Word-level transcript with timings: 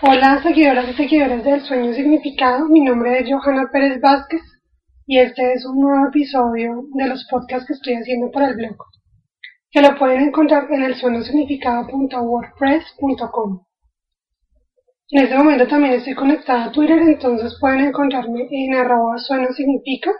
Hola 0.00 0.40
seguidoras 0.44 0.88
y 0.88 0.92
seguidores 0.92 1.42
del 1.42 1.60
Sueño 1.62 1.92
Significado, 1.92 2.68
mi 2.68 2.82
nombre 2.82 3.18
es 3.18 3.28
Johanna 3.28 3.68
Pérez 3.72 4.00
Vázquez 4.00 4.42
y 5.08 5.18
este 5.18 5.54
es 5.54 5.66
un 5.66 5.80
nuevo 5.80 6.06
episodio 6.06 6.84
de 6.94 7.08
los 7.08 7.26
podcasts 7.28 7.66
que 7.66 7.72
estoy 7.72 7.94
haciendo 7.94 8.30
para 8.30 8.50
el 8.50 8.54
blog, 8.54 8.76
que 9.72 9.82
lo 9.82 9.98
pueden 9.98 10.20
encontrar 10.20 10.68
en 10.70 10.84
el 10.84 10.94
sueñosignificado.wordpress.com. 10.94 13.64
En 15.10 15.22
este 15.24 15.36
momento 15.36 15.66
también 15.66 15.94
estoy 15.94 16.14
conectada 16.14 16.66
a 16.66 16.70
Twitter, 16.70 17.02
entonces 17.02 17.56
pueden 17.60 17.80
encontrarme 17.80 18.46
en 18.48 18.74
arroba 18.74 19.18
sueño 19.18 19.48
significa, 19.48 20.12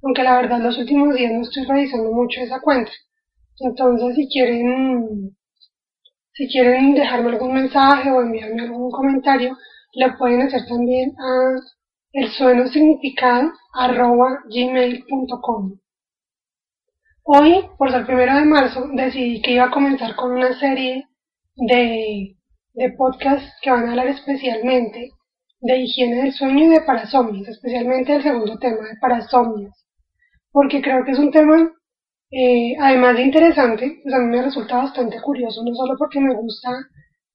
aunque 0.00 0.22
la 0.22 0.36
verdad 0.36 0.60
los 0.60 0.78
últimos 0.78 1.16
días 1.16 1.32
no 1.32 1.42
estoy 1.42 1.64
revisando 1.64 2.12
mucho 2.12 2.40
esa 2.40 2.60
cuenta. 2.60 2.92
Entonces 3.58 4.14
si 4.14 4.28
quieren 4.28 5.36
si 6.38 6.46
quieren 6.46 6.94
dejarme 6.94 7.30
algún 7.30 7.52
mensaje 7.52 8.08
o 8.12 8.22
enviarme 8.22 8.62
algún 8.62 8.92
comentario, 8.92 9.58
lo 9.94 10.16
pueden 10.16 10.42
hacer 10.42 10.60
también 10.68 11.12
a 11.18 11.56
el 12.12 12.30
gmail.com. 14.48 15.78
Hoy, 17.24 17.64
por 17.76 17.90
ser 17.90 18.06
primero 18.06 18.36
de 18.36 18.44
marzo, 18.44 18.86
decidí 18.94 19.42
que 19.42 19.54
iba 19.54 19.64
a 19.64 19.70
comenzar 19.72 20.14
con 20.14 20.30
una 20.30 20.56
serie 20.60 21.08
de, 21.56 22.36
de 22.74 22.90
podcasts 22.92 23.52
que 23.60 23.72
van 23.72 23.88
a 23.88 23.90
hablar 23.90 24.06
especialmente 24.06 25.10
de 25.60 25.76
higiene 25.76 26.22
del 26.22 26.32
sueño 26.32 26.66
y 26.66 26.68
de 26.68 26.82
parasomnias, 26.82 27.48
especialmente 27.48 28.14
el 28.14 28.22
segundo 28.22 28.56
tema 28.58 28.86
de 28.88 28.96
parasomnias, 29.00 29.74
porque 30.52 30.80
creo 30.80 31.04
que 31.04 31.10
es 31.10 31.18
un 31.18 31.32
tema 31.32 31.72
eh, 32.30 32.76
además 32.78 33.16
de 33.16 33.22
interesante, 33.22 34.00
pues 34.02 34.14
a 34.14 34.18
mí 34.18 34.26
me 34.26 34.42
resulta 34.42 34.76
bastante 34.76 35.20
curioso, 35.20 35.62
no 35.64 35.74
solo 35.74 35.94
porque 35.98 36.20
me 36.20 36.34
gusta 36.34 36.70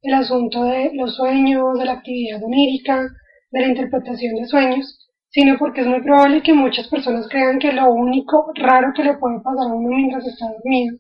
el 0.02 0.14
asunto 0.14 0.66
de 0.66 0.92
los 0.94 1.16
sueños, 1.16 1.80
de 1.80 1.86
la 1.86 1.94
actividad 1.94 2.44
onírica, 2.44 3.08
de 3.52 3.62
la 3.62 3.68
interpretación 3.68 4.36
de 4.36 4.48
sueños, 4.48 5.00
sino 5.30 5.58
porque 5.58 5.82
es 5.82 5.88
muy 5.88 6.02
probable 6.02 6.44
que 6.44 6.54
muchas 6.54 6.88
personas 6.90 7.27
crean 7.30 7.58
que 7.58 7.72
lo 7.72 7.91
único 7.91 8.52
raro 8.55 8.94
que 8.96 9.04
le 9.04 9.18
puede 9.18 9.40
pasar 9.41 9.72
a 9.72 9.74
uno 9.74 9.90
mientras 9.90 10.26
está 10.27 10.48
dormido 10.52 10.98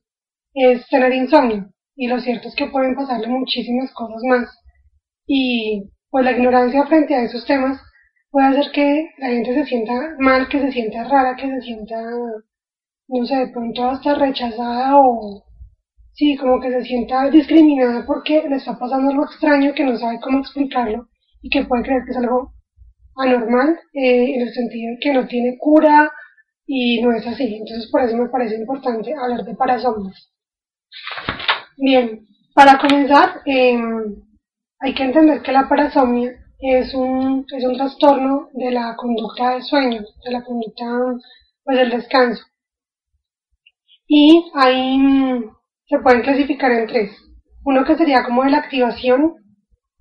es 0.53 0.87
tener 0.87 1.13
insomnio. 1.13 1.69
Y 1.95 2.07
lo 2.07 2.19
cierto 2.19 2.47
es 2.47 2.55
que 2.55 2.67
pueden 2.67 2.95
pasarle 2.95 3.27
muchísimas 3.27 3.91
cosas 3.93 4.21
más. 4.23 4.49
Y 5.27 5.91
pues 6.09 6.25
la 6.25 6.31
ignorancia 6.31 6.85
frente 6.87 7.15
a 7.15 7.23
esos 7.23 7.45
temas 7.45 7.79
puede 8.31 8.47
hacer 8.47 8.71
que 8.71 9.09
la 9.19 9.27
gente 9.27 9.53
se 9.53 9.65
sienta 9.65 10.15
mal, 10.19 10.47
que 10.49 10.59
se 10.59 10.71
sienta 10.71 11.03
rara, 11.03 11.35
que 11.35 11.47
se 11.47 11.61
sienta 11.61 11.99
no 13.07 13.25
sé, 13.25 13.35
de 13.35 13.47
pronto 13.47 13.85
hasta 13.85 14.15
rechazada 14.15 14.97
o 14.97 15.43
sí, 16.13 16.37
como 16.37 16.59
que 16.61 16.71
se 16.71 16.83
sienta 16.83 17.29
discriminada 17.29 18.05
porque 18.05 18.43
le 18.47 18.55
está 18.57 18.77
pasando 18.77 19.11
algo 19.11 19.25
extraño 19.25 19.73
que 19.73 19.83
no 19.83 19.97
sabe 19.97 20.19
cómo 20.21 20.39
explicarlo 20.39 21.07
y 21.41 21.49
que 21.49 21.65
puede 21.65 21.83
creer 21.83 22.03
que 22.05 22.11
es 22.11 22.17
algo 22.17 22.53
anormal 23.17 23.79
eh, 23.93 24.35
en 24.35 24.41
el 24.41 24.53
sentido 24.53 24.95
que 25.01 25.13
no 25.13 25.27
tiene 25.27 25.57
cura 25.59 26.11
y 26.65 27.01
no 27.01 27.11
es 27.11 27.27
así. 27.27 27.55
Entonces 27.55 27.89
por 27.91 28.01
eso 28.01 28.15
me 28.17 28.29
parece 28.29 28.55
importante 28.55 29.13
hablar 29.13 29.43
de 29.43 29.55
parasomnias. 29.55 30.31
Bien, 31.77 32.25
para 32.53 32.77
comenzar 32.77 33.41
em, 33.45 34.15
hay 34.79 34.93
que 34.93 35.03
entender 35.03 35.41
que 35.41 35.51
la 35.51 35.67
parasomnia 35.67 36.31
es 36.59 36.93
un, 36.93 37.45
es 37.55 37.65
un 37.65 37.75
trastorno 37.75 38.49
de 38.53 38.71
la 38.71 38.95
conducta 38.95 39.55
de 39.55 39.61
sueño, 39.61 40.01
de 40.23 40.31
la 40.31 40.43
conducta 40.43 40.85
pues 41.65 41.77
del 41.77 41.89
descanso 41.89 42.43
y 44.15 44.51
ahí 44.53 44.99
se 45.87 45.97
pueden 45.97 46.21
clasificar 46.21 46.71
en 46.71 46.85
tres. 46.85 47.11
Uno 47.65 47.83
que 47.83 47.97
sería 47.97 48.23
como 48.23 48.43
de 48.43 48.51
la 48.51 48.59
activación, 48.59 49.33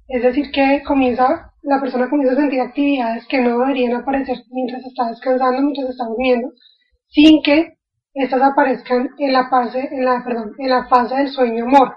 es 0.07 0.23
decir, 0.23 0.51
que 0.53 0.83
comienza, 0.87 1.51
la 1.63 1.81
persona 1.81 2.11
comienza 2.11 2.35
a 2.35 2.41
sentir 2.43 2.61
actividades 2.61 3.27
que 3.27 3.41
no 3.41 3.59
deberían 3.61 3.95
aparecer 3.95 4.37
mientras 4.51 4.85
está 4.85 5.09
descansando, 5.09 5.63
mientras 5.63 5.89
está 5.89 6.05
durmiendo, 6.05 6.49
sin 7.09 7.43
que 7.43 7.79
estas 8.13 8.43
aparezcan 8.43 9.09
en 9.17 9.33
la 9.33 9.49
fase, 9.49 9.89
en 9.91 10.05
la, 10.05 10.23
perdón, 10.23 10.53
en 10.59 10.69
la 10.69 10.87
fase 10.89 11.17
del 11.17 11.31
sueño 11.31 11.65
MOR. 11.65 11.97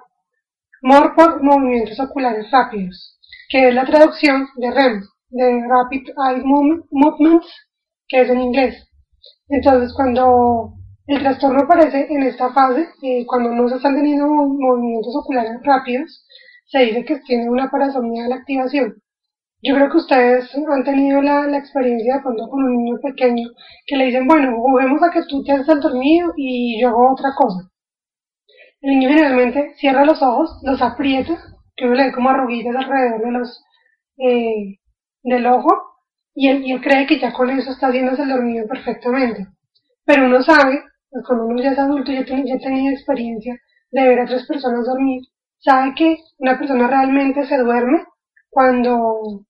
MOR 0.83 1.15
por 1.15 1.43
movimientos 1.43 1.99
oculares 1.99 2.49
rápidos, 2.49 3.19
que 3.49 3.67
es 3.67 3.75
la 3.75 3.83
traducción 3.83 4.47
de 4.55 4.71
REM, 4.71 5.01
de 5.31 5.67
Rapid 5.67 6.07
Eye 6.07 6.43
Movements, 6.91 7.47
que 8.07 8.21
es 8.21 8.29
en 8.29 8.39
inglés. 8.39 8.87
Entonces, 9.49 9.93
cuando 9.93 10.75
el 11.07 11.19
trastorno 11.19 11.63
aparece 11.63 12.07
en 12.09 12.23
esta 12.23 12.51
fase 12.51 12.89
cuando 13.27 13.51
no 13.51 13.69
se 13.69 13.75
están 13.75 13.95
teniendo 13.95 14.27
movimientos 14.27 15.15
oculares 15.15 15.59
rápidos, 15.63 16.25
se 16.65 16.79
dice 16.79 17.05
que 17.05 17.19
tiene 17.19 17.49
una 17.49 17.69
parasomnia 17.69 18.23
de 18.23 18.29
la 18.29 18.35
activación. 18.37 18.95
Yo 19.61 19.75
creo 19.75 19.89
que 19.89 19.97
ustedes 19.97 20.49
han 20.55 20.83
tenido 20.83 21.21
la, 21.21 21.47
la 21.47 21.57
experiencia 21.57 22.15
de 22.15 22.21
pronto 22.21 22.47
con 22.49 22.63
un 22.63 22.77
niño 22.77 22.97
pequeño 23.01 23.49
que 23.85 23.97
le 23.97 24.05
dicen, 24.05 24.27
bueno, 24.27 24.55
juguemos 24.57 25.01
a 25.03 25.11
que 25.11 25.23
tú 25.29 25.43
te 25.43 25.53
haces 25.53 25.69
el 25.69 25.79
dormido 25.79 26.33
y 26.35 26.81
yo 26.81 26.89
hago 26.89 27.13
otra 27.13 27.33
cosa. 27.35 27.69
El 28.81 28.91
niño 28.91 29.09
generalmente 29.09 29.73
cierra 29.77 30.05
los 30.05 30.21
ojos, 30.21 30.59
los 30.63 30.81
aprieta, 30.81 31.37
que 31.75 31.85
uno 31.85 31.95
le 31.95 32.05
ve 32.05 32.13
como 32.13 32.29
arruguitas 32.29 32.75
alrededor 32.75 33.21
de 33.21 33.31
los, 33.31 33.63
eh, 34.17 34.79
del 35.23 35.47
ojo, 35.47 35.69
y 36.35 36.49
él, 36.49 36.65
y 36.65 36.73
él 36.73 36.81
cree 36.81 37.07
que 37.07 37.19
ya 37.19 37.31
con 37.31 37.49
eso 37.49 37.71
está 37.71 37.87
haciéndose 37.87 38.23
el 38.23 38.29
dormido 38.29 38.67
perfectamente. 38.67 39.47
Pero 40.05 40.25
uno 40.25 40.43
sabe 40.43 40.83
cuando 41.23 41.45
uno 41.45 41.61
ya 41.61 41.71
es 41.71 41.79
adulto, 41.79 42.11
tiene, 42.25 42.45
ya 42.45 42.57
tenido 42.57 42.93
experiencia 42.93 43.55
de 43.91 44.07
ver 44.07 44.19
a 44.19 44.23
otras 44.23 44.45
personas 44.45 44.85
dormir, 44.85 45.21
sabe 45.59 45.93
que 45.95 46.17
una 46.39 46.57
persona 46.57 46.87
realmente 46.87 47.45
se 47.45 47.57
duerme 47.57 48.03
cuando, 48.49 49.45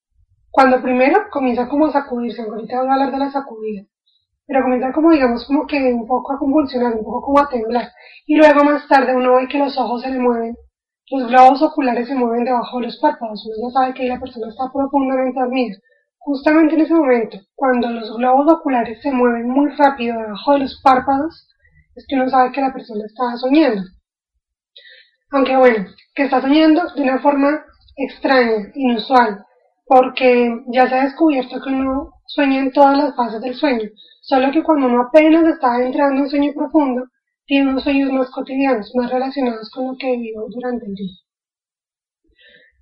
cuando 0.51 0.81
primero 0.81 1.21
comienza 1.31 1.67
como 1.67 1.87
a 1.87 1.91
sacudirse, 1.91 2.41
ahorita 2.41 2.79
voy 2.81 2.89
a 2.89 2.93
hablar 2.93 3.11
de 3.11 3.17
la 3.17 3.31
sacudida, 3.31 3.83
pero 4.45 4.63
comienza 4.63 4.93
como 4.93 5.11
digamos 5.11 5.45
como 5.45 5.65
que 5.65 5.93
un 5.93 6.07
poco 6.07 6.33
a 6.33 6.39
convulsionar, 6.39 6.93
un 6.95 7.03
poco 7.03 7.21
como 7.21 7.39
a 7.39 7.49
temblar, 7.49 7.89
y 8.25 8.35
luego 8.35 8.63
más 8.63 8.87
tarde 8.87 9.15
uno 9.15 9.35
ve 9.35 9.47
que 9.47 9.57
los 9.57 9.77
ojos 9.77 10.01
se 10.01 10.11
le 10.11 10.19
mueven, 10.19 10.55
los 11.11 11.27
globos 11.27 11.61
oculares 11.61 12.07
se 12.07 12.15
mueven 12.15 12.45
debajo 12.45 12.79
de 12.79 12.87
los 12.87 12.97
párpados, 12.99 13.45
uno 13.45 13.67
ya 13.67 13.73
sabe 13.73 13.93
que 13.93 14.07
la 14.07 14.19
persona 14.19 14.47
está 14.47 14.71
profundamente 14.73 15.39
dormida. 15.39 15.77
Justamente 16.17 16.73
en 16.73 16.81
ese 16.81 16.95
momento, 16.95 17.37
cuando 17.53 17.87
los 17.87 18.17
globos 18.17 18.51
oculares 18.51 18.99
se 19.03 19.11
mueven 19.11 19.47
muy 19.47 19.69
rápido 19.77 20.17
debajo 20.17 20.53
de 20.53 20.59
los 20.61 20.81
párpados, 20.81 21.47
es 21.95 22.05
que 22.07 22.15
uno 22.15 22.29
sabe 22.29 22.51
que 22.51 22.61
la 22.61 22.73
persona 22.73 23.05
está 23.05 23.37
soñando. 23.37 23.81
Aunque 25.31 25.55
bueno, 25.57 25.87
que 26.13 26.23
está 26.23 26.41
soñando 26.41 26.83
de 26.95 27.01
una 27.01 27.19
forma 27.19 27.65
extraña, 27.95 28.71
inusual, 28.75 29.45
porque 29.85 30.49
ya 30.67 30.87
se 30.89 30.95
ha 30.95 31.03
descubierto 31.03 31.61
que 31.61 31.69
uno 31.69 32.11
sueña 32.27 32.59
en 32.59 32.71
todas 32.71 32.97
las 32.97 33.15
fases 33.15 33.41
del 33.41 33.55
sueño, 33.55 33.89
solo 34.21 34.51
que 34.51 34.63
cuando 34.63 34.87
uno 34.87 35.03
apenas 35.03 35.45
está 35.45 35.81
entrando 35.83 36.23
en 36.23 36.29
sueño 36.29 36.51
profundo, 36.53 37.05
tiene 37.45 37.69
unos 37.69 37.83
sueños 37.83 38.11
más 38.11 38.29
cotidianos, 38.31 38.91
más 38.95 39.11
relacionados 39.11 39.69
con 39.69 39.87
lo 39.87 39.97
que 39.97 40.11
vivió 40.11 40.45
durante 40.49 40.85
el 40.85 40.95
día. 40.95 41.15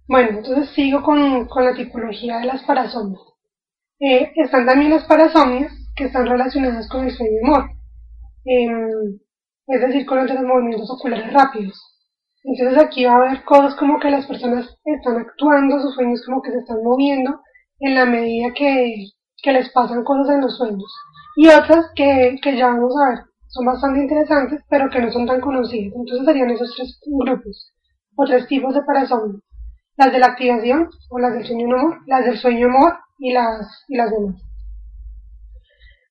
Bueno, 0.08 0.38
entonces 0.38 0.70
sigo 0.74 1.02
con, 1.04 1.48
la 1.48 1.76
tipología 1.76 2.40
de 2.40 2.46
las 2.46 2.64
parasomnias. 2.64 3.22
Eh, 4.00 4.32
están 4.36 4.66
también 4.66 4.92
las 4.92 5.06
parasomnias 5.06 5.72
que 5.96 6.06
están 6.06 6.26
relacionadas 6.26 6.88
con 6.90 7.06
el 7.06 7.12
sueño 7.12 7.40
amor 7.44 7.83
es 8.46 9.82
decir, 9.82 10.06
con 10.06 10.26
los 10.26 10.42
movimientos 10.42 10.90
oculares 10.92 11.32
rápidos. 11.34 11.82
Entonces 12.44 12.84
aquí 12.84 13.06
va 13.06 13.14
a 13.14 13.18
haber 13.18 13.44
cosas 13.46 13.76
como 13.76 14.00
que 14.00 14.12
las 14.12 14.28
personas 14.28 14.78
están 14.84 15.18
actuando, 15.18 15.80
sus 15.80 15.96
sueños 15.96 16.22
como 16.26 16.42
que 16.42 16.52
se 16.52 16.60
están 16.60 16.84
moviendo 16.84 17.40
en 17.80 17.96
la 17.96 18.06
medida 18.06 18.54
que, 18.54 19.08
que 19.42 19.52
les 19.54 19.72
pasan 19.72 20.04
cosas 20.04 20.36
en 20.36 20.42
los 20.42 20.58
sueños. 20.58 20.94
Y 21.36 21.48
otras 21.48 21.86
que, 21.96 22.38
que 22.42 22.58
ya 22.58 22.68
vamos 22.68 22.94
a 22.98 23.10
ver, 23.10 23.20
son 23.48 23.66
bastante 23.66 24.02
interesantes, 24.02 24.62
pero 24.70 24.90
que 24.90 25.00
no 25.00 25.12
son 25.12 25.26
tan 25.26 25.40
conocidas. 25.40 25.94
Entonces 25.96 26.26
serían 26.26 26.50
esos 26.50 26.74
tres 26.76 27.00
grupos, 27.06 27.72
o 28.16 28.26
tres 28.26 28.48
tipos 28.48 28.74
de 28.74 28.84
parasomnias. 28.84 29.42
Las 29.96 30.12
de 30.12 30.20
la 30.20 30.28
activación, 30.28 30.90
o 31.10 31.20
las 31.20 31.34
del 31.34 31.46
sueño 31.46 31.68
amor, 31.68 32.00
las 32.08 32.26
del 32.26 32.38
sueño 32.38 32.68
amor 32.68 32.98
y 33.20 33.32
las, 33.32 33.86
y 33.88 33.96
las 33.96 34.12
demás. 34.12 34.36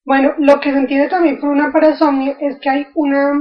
Bueno, 0.04 0.34
lo 0.38 0.60
que 0.60 0.72
se 0.72 0.78
entiende 0.78 1.08
también 1.08 1.38
por 1.38 1.50
una 1.50 1.72
parasomnia 1.72 2.36
es 2.40 2.58
que 2.60 2.70
hay 2.70 2.86
una, 2.94 3.40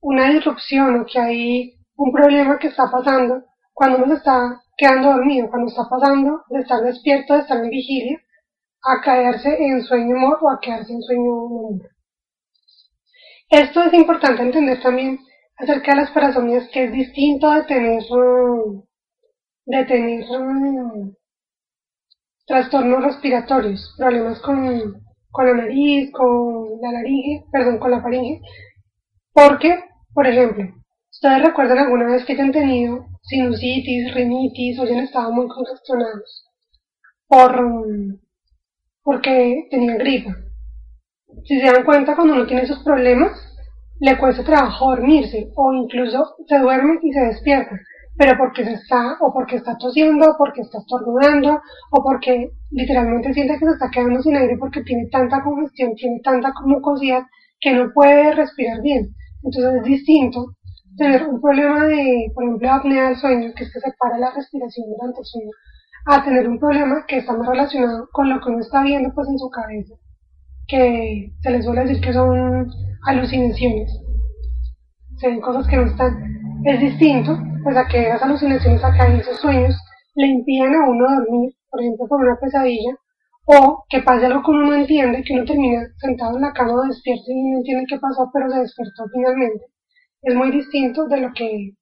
una 0.00 0.30
disrupción 0.30 1.00
o 1.00 1.06
que 1.06 1.18
hay 1.18 1.74
un 1.96 2.12
problema 2.12 2.58
que 2.58 2.68
está 2.68 2.90
pasando 2.90 3.44
cuando 3.72 3.98
uno 3.98 4.08
se 4.08 4.14
está 4.18 4.60
quedando 4.76 5.12
dormido, 5.12 5.48
cuando 5.48 5.68
está 5.68 5.88
pasando 5.88 6.42
de 6.50 6.60
estar 6.60 6.80
despierto, 6.82 7.34
de 7.34 7.40
estar 7.40 7.64
en 7.64 7.70
vigilia, 7.70 8.20
a 8.82 9.00
caerse 9.02 9.56
en 9.58 9.82
sueño 9.82 10.14
humor 10.14 10.38
o 10.42 10.50
a 10.50 10.60
quedarse 10.60 10.92
en 10.92 11.02
sueño 11.02 11.32
humor. 11.32 11.90
Esto 13.48 13.82
es 13.84 13.94
importante 13.94 14.42
entender 14.42 14.82
también 14.82 15.18
acerca 15.56 15.92
de 15.92 16.02
las 16.02 16.10
parasomnias, 16.10 16.68
que 16.70 16.84
es 16.84 16.92
distinto 16.92 17.50
de 17.50 17.64
tener, 17.64 18.02
de 19.64 19.84
tener 19.86 20.24
trastornos 22.46 23.04
respiratorios, 23.04 23.94
problemas 23.96 24.38
con 24.40 25.07
con 25.30 25.46
la 25.46 25.54
nariz, 25.54 26.10
con 26.12 26.80
la 26.80 26.92
laringe, 26.92 27.44
perdón, 27.52 27.78
con 27.78 27.90
la 27.90 28.02
faringe, 28.02 28.40
porque, 29.32 29.78
por 30.12 30.26
ejemplo, 30.26 30.64
¿Ustedes 31.20 31.42
recuerdan 31.42 31.78
alguna 31.78 32.06
vez 32.06 32.24
que 32.24 32.34
hayan 32.34 32.52
tenido 32.52 33.06
sinusitis, 33.22 34.14
rinitis 34.14 34.78
o 34.78 34.82
hayan 34.82 35.00
estado 35.00 35.32
muy 35.32 35.48
congestionados 35.48 36.44
por, 37.26 37.60
porque 39.02 39.66
tenían 39.68 39.98
gripa? 39.98 40.36
Si 41.44 41.58
se 41.58 41.66
dan 41.66 41.84
cuenta, 41.84 42.14
cuando 42.14 42.34
uno 42.34 42.46
tiene 42.46 42.62
esos 42.62 42.84
problemas, 42.84 43.32
le 43.98 44.16
cuesta 44.16 44.44
trabajo 44.44 44.90
dormirse 44.90 45.50
o 45.56 45.72
incluso 45.72 46.36
se 46.46 46.58
duerme 46.60 47.00
y 47.02 47.12
se 47.12 47.20
despierta, 47.20 47.74
pero 48.18 48.36
porque 48.36 48.64
se 48.64 48.72
está 48.72 49.16
o 49.20 49.32
porque 49.32 49.56
está 49.56 49.78
tosiendo, 49.78 50.32
o 50.32 50.36
porque 50.36 50.62
está 50.62 50.78
estornudando 50.78 51.60
o 51.92 52.02
porque 52.02 52.50
literalmente 52.70 53.32
siente 53.32 53.58
que 53.58 53.64
se 53.64 53.72
está 53.72 53.90
quedando 53.90 54.20
sin 54.20 54.36
aire 54.36 54.56
porque 54.58 54.82
tiene 54.82 55.06
tanta 55.06 55.42
congestión, 55.42 55.94
tiene 55.94 56.20
tanta 56.22 56.52
mucosidad 56.64 57.22
que 57.60 57.72
no 57.72 57.92
puede 57.94 58.34
respirar 58.34 58.82
bien. 58.82 59.14
Entonces 59.44 59.76
es 59.76 59.84
distinto 59.84 60.56
tener 60.96 61.28
un 61.28 61.40
problema 61.40 61.86
de, 61.86 62.32
por 62.34 62.42
ejemplo, 62.42 62.72
apnea 62.72 63.08
del 63.08 63.16
sueño, 63.16 63.52
que 63.54 63.64
es 63.64 63.72
que 63.72 63.80
se 63.80 63.92
para 64.00 64.18
la 64.18 64.32
respiración 64.32 64.86
durante 64.90 65.20
el 65.20 65.24
sueño, 65.24 65.50
a 66.06 66.24
tener 66.24 66.48
un 66.48 66.58
problema 66.58 67.04
que 67.06 67.18
está 67.18 67.32
más 67.34 67.46
relacionado 67.46 68.08
con 68.12 68.28
lo 68.28 68.40
que 68.40 68.50
uno 68.50 68.58
está 68.58 68.82
viendo 68.82 69.12
pues 69.14 69.28
en 69.28 69.38
su 69.38 69.48
cabeza, 69.48 69.94
que 70.66 71.32
se 71.40 71.50
les 71.50 71.64
suele 71.64 71.82
decir 71.82 72.00
que 72.00 72.12
son 72.12 72.68
alucinaciones, 73.06 73.92
se 75.18 75.28
ven 75.28 75.40
cosas 75.40 75.68
que 75.68 75.76
no 75.76 75.84
están. 75.84 76.38
Es 76.64 76.80
distinto, 76.80 77.38
pues 77.68 77.84
a 77.84 77.88
que 77.88 78.08
esas 78.08 78.22
alucinaciones 78.22 78.82
acá 78.82 79.06
en 79.06 79.20
esos 79.20 79.38
sueños 79.40 79.76
le 80.14 80.26
impiden 80.26 80.74
a 80.74 80.88
uno 80.88 81.04
dormir, 81.04 81.52
por 81.70 81.80
ejemplo, 81.80 82.06
por 82.08 82.20
una 82.22 82.36
pesadilla, 82.40 82.96
o 83.44 83.84
que 83.88 84.02
pase 84.02 84.26
algo 84.26 84.42
que 84.42 84.50
uno 84.50 84.66
no 84.66 84.74
entiende, 84.74 85.22
que 85.22 85.34
uno 85.34 85.44
termina 85.44 85.86
sentado 85.98 86.36
en 86.36 86.42
la 86.42 86.52
cama 86.52 86.74
o 86.74 86.86
despierto 86.86 87.24
y 87.28 87.50
no 87.50 87.58
entiende 87.58 87.86
qué 87.88 87.98
pasó, 87.98 88.30
pero 88.32 88.50
se 88.50 88.60
despertó 88.60 89.04
finalmente 89.12 89.64
es 90.22 90.34
muy 90.34 90.50
distinto 90.50 91.06
de 91.06 91.20
lo 91.20 91.32
que, 91.32 91.74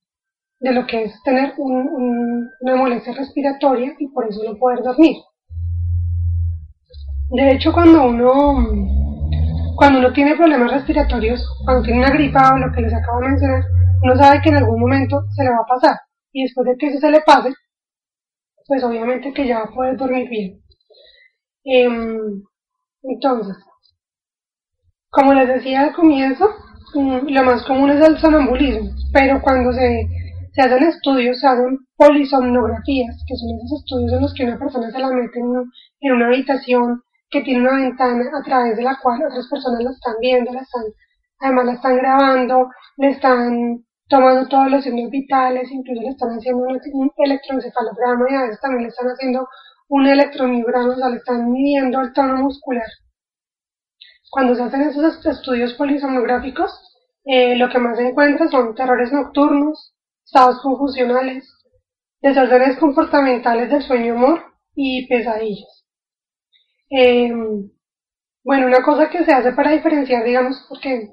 de 0.61 0.73
lo 0.73 0.87
que 0.87 1.05
es 1.05 1.23
tener 1.23 1.55
una 1.59 2.77
molestia 2.77 3.15
respiratoria 3.15 3.94
y 3.99 4.09
por 4.09 4.27
eso 4.27 4.43
no 4.44 4.59
poder 4.59 4.83
dormir. 4.83 5.17
De 7.31 7.53
hecho, 7.53 7.73
cuando 7.73 8.09
uno, 8.09 8.67
cuando 9.77 9.99
uno 10.00 10.12
tiene 10.12 10.37
problemas 10.37 10.73
respiratorios, 10.73 11.44
cuando 11.65 11.83
tiene 11.83 12.00
una 12.00 12.11
gripa 12.11 12.55
o 12.55 12.59
lo 12.59 12.73
que 12.73 12.83
les 12.83 12.94
acabo 12.94 13.21
de 13.21 13.29
mencionar, 13.29 13.75
uno 14.03 14.17
sabe 14.17 14.41
que 14.43 14.51
en 14.51 14.57
algún 14.57 14.81
momento 14.81 15.23
se 15.35 15.45
le 15.45 15.51
va 15.51 15.59
a 15.59 15.67
pasar. 15.67 15.97
Y 16.33 16.43
después 16.45 16.67
de 16.67 16.77
que 16.77 16.87
eso 16.89 17.01
se 17.01 17.11
le 17.11 17.21
pase, 17.21 17.53
pues 18.67 18.83
obviamente 18.83 19.33
que 19.33 19.47
ya 19.47 19.61
va 19.61 19.65
a 19.65 19.75
poder 19.75 19.97
dormir 19.97 20.29
bien. 20.29 20.61
Em, 21.65 22.43
entonces, 23.03 23.57
como 25.11 25.35
les 25.35 25.49
decía 25.49 25.83
al 25.83 25.95
comienzo, 25.95 26.49
lo 26.95 27.45
más 27.45 27.65
común 27.67 27.91
es 27.91 28.07
el 28.07 28.19
sonambulismo, 28.19 28.91
pero 29.13 29.41
cuando 29.43 29.73
se, 29.73 30.07
se 30.53 30.63
hacen 30.63 30.85
estudios, 30.85 31.39
se 31.41 31.47
hacen 31.47 31.79
polisomnografías, 31.97 33.17
que 33.27 33.37
son 33.37 33.57
esos 33.65 33.81
estudios 33.81 34.13
en 34.13 34.23
los 34.23 34.35
que 34.35 34.45
una 34.45 34.59
persona 34.59 34.91
se 34.91 34.99
la 34.99 35.11
mete 35.11 35.39
en, 35.39 36.13
una 36.13 36.27
habitación 36.27 37.03
que 37.31 37.43
tiene 37.43 37.61
una 37.61 37.77
ventana 37.77 38.25
a 38.33 38.43
través 38.43 38.77
de 38.77 38.83
la 38.83 38.99
cual 39.03 39.23
otras 39.25 39.49
personas 39.49 39.83
la 39.83 39.91
están 39.91 40.15
viendo, 40.21 40.53
la 40.53 40.61
están, 40.61 40.85
además 41.41 41.67
la 41.67 41.73
están 41.73 41.97
grabando, 41.97 42.71
le 42.97 43.09
están 43.09 43.85
tomando 44.08 44.49
todos 44.49 44.70
los 44.70 44.85
signos 44.85 45.11
vitales, 45.11 45.70
incluso 45.70 46.03
le 46.03 46.08
están 46.08 46.31
haciendo 46.31 46.64
un, 46.64 47.11
electroencefalograma 47.17 48.26
y 48.31 48.35
a 48.35 48.43
veces 48.43 48.61
también 48.61 48.82
le 48.82 48.88
están 48.88 49.08
haciendo 49.08 49.49
un 49.88 50.06
electromiograma, 50.06 50.94
o 50.94 50.97
sea, 50.97 51.08
le 51.08 51.17
están 51.17 51.50
midiendo 51.50 52.00
el 52.00 52.12
tono 52.12 52.37
muscular. 52.37 52.87
Cuando 54.31 54.55
se 54.55 54.62
hacen 54.62 54.82
esos 54.82 55.25
estudios 55.25 55.75
polisomnográficos, 55.75 56.70
eh, 57.25 57.56
lo 57.56 57.69
que 57.69 57.79
más 57.79 57.97
se 57.97 58.08
encuentra 58.08 58.49
son 58.49 58.75
terrores 58.75 59.12
nocturnos, 59.12 59.94
estados 60.25 60.61
confusionales, 60.62 61.49
desórdenes 62.20 62.79
comportamentales 62.79 63.70
del 63.70 63.82
sueño-humor 63.82 64.44
y 64.75 65.06
pesadillas. 65.09 65.85
Em, 66.91 67.70
bueno, 68.44 68.67
una 68.67 68.82
cosa 68.82 69.11
que 69.11 69.25
se 69.25 69.32
hace 69.32 69.52
para 69.52 69.73
diferenciar, 69.73 70.25
digamos, 70.25 70.64
porque, 70.69 71.11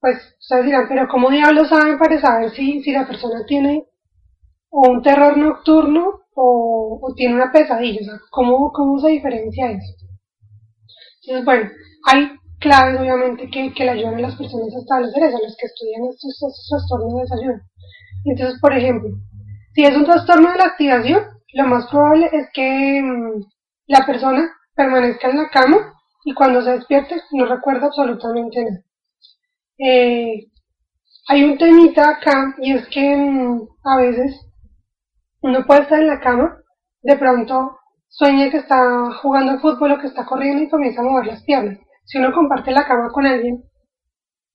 pues, 0.00 0.16
ustedes 0.40 0.66
dirán, 0.66 0.86
pero 0.88 1.08
¿cómo 1.08 1.30
diablos 1.30 1.68
saben 1.68 1.98
para 1.98 2.20
saber 2.20 2.50
si, 2.50 2.82
si 2.82 2.92
la 2.92 3.06
persona 3.06 3.44
tiene 3.46 3.84
o 4.70 4.90
un 4.90 5.02
terror 5.02 5.36
nocturno 5.36 6.20
o, 6.34 7.12
tiene 7.16 7.34
una 7.34 7.52
pesadilla? 7.52 8.00
O 8.00 8.04
sea, 8.04 8.20
¿cómo, 8.30 8.72
¿cómo 8.72 8.98
se 9.00 9.08
diferencia 9.08 9.70
eso? 9.70 9.94
Entonces, 11.22 11.44
bueno, 11.44 11.70
hay 12.06 12.30
claves, 12.60 13.00
obviamente, 13.00 13.50
que, 13.50 13.72
que 13.74 13.84
le 13.84 13.90
ayudan 13.90 14.16
a 14.16 14.20
las 14.20 14.36
personas 14.36 14.74
a 14.74 14.78
establecer 14.78 15.22
eso, 15.24 15.38
los 15.42 15.56
que 15.56 15.66
estudian 15.66 16.04
estos, 16.04 16.30
estos 16.30 16.66
trastornos 16.70 17.14
de 17.14 17.20
desayuno. 17.20 17.62
Entonces, 18.24 18.60
por 18.60 18.72
ejemplo, 18.76 19.10
si 19.74 19.84
es 19.84 19.96
un 19.96 20.04
trastorno 20.04 20.50
de 20.50 20.58
la 20.58 20.64
activación, 20.64 21.22
lo 21.54 21.66
más 21.66 21.86
probable 21.88 22.30
es 22.32 22.48
que 22.52 23.00
mm, 23.02 23.42
la 23.88 24.04
persona 24.06 24.48
permanezca 24.74 25.30
en 25.30 25.36
la 25.36 25.48
cama 25.48 25.94
y 26.24 26.34
cuando 26.34 26.62
se 26.62 26.72
despierte 26.72 27.16
no 27.32 27.46
recuerda 27.46 27.86
absolutamente 27.86 28.62
nada. 28.62 28.85
Eh, 29.78 30.46
hay 31.28 31.44
un 31.44 31.58
temita 31.58 32.08
acá 32.08 32.54
y 32.58 32.72
es 32.72 32.86
que 32.88 33.16
mm, 33.16 33.68
a 33.84 33.96
veces 33.98 34.40
uno 35.42 35.66
puede 35.66 35.82
estar 35.82 36.00
en 36.00 36.06
la 36.06 36.20
cama, 36.20 36.56
de 37.02 37.16
pronto 37.16 37.78
sueña 38.08 38.50
que 38.50 38.58
está 38.58 39.12
jugando 39.22 39.58
fútbol 39.60 39.92
o 39.92 39.98
que 39.98 40.06
está 40.06 40.24
corriendo 40.24 40.62
y 40.62 40.70
comienza 40.70 41.00
a 41.00 41.04
mover 41.04 41.26
las 41.26 41.42
piernas. 41.44 41.78
Si 42.04 42.18
uno 42.18 42.32
comparte 42.32 42.70
la 42.70 42.86
cama 42.86 43.10
con 43.12 43.26
alguien, 43.26 43.62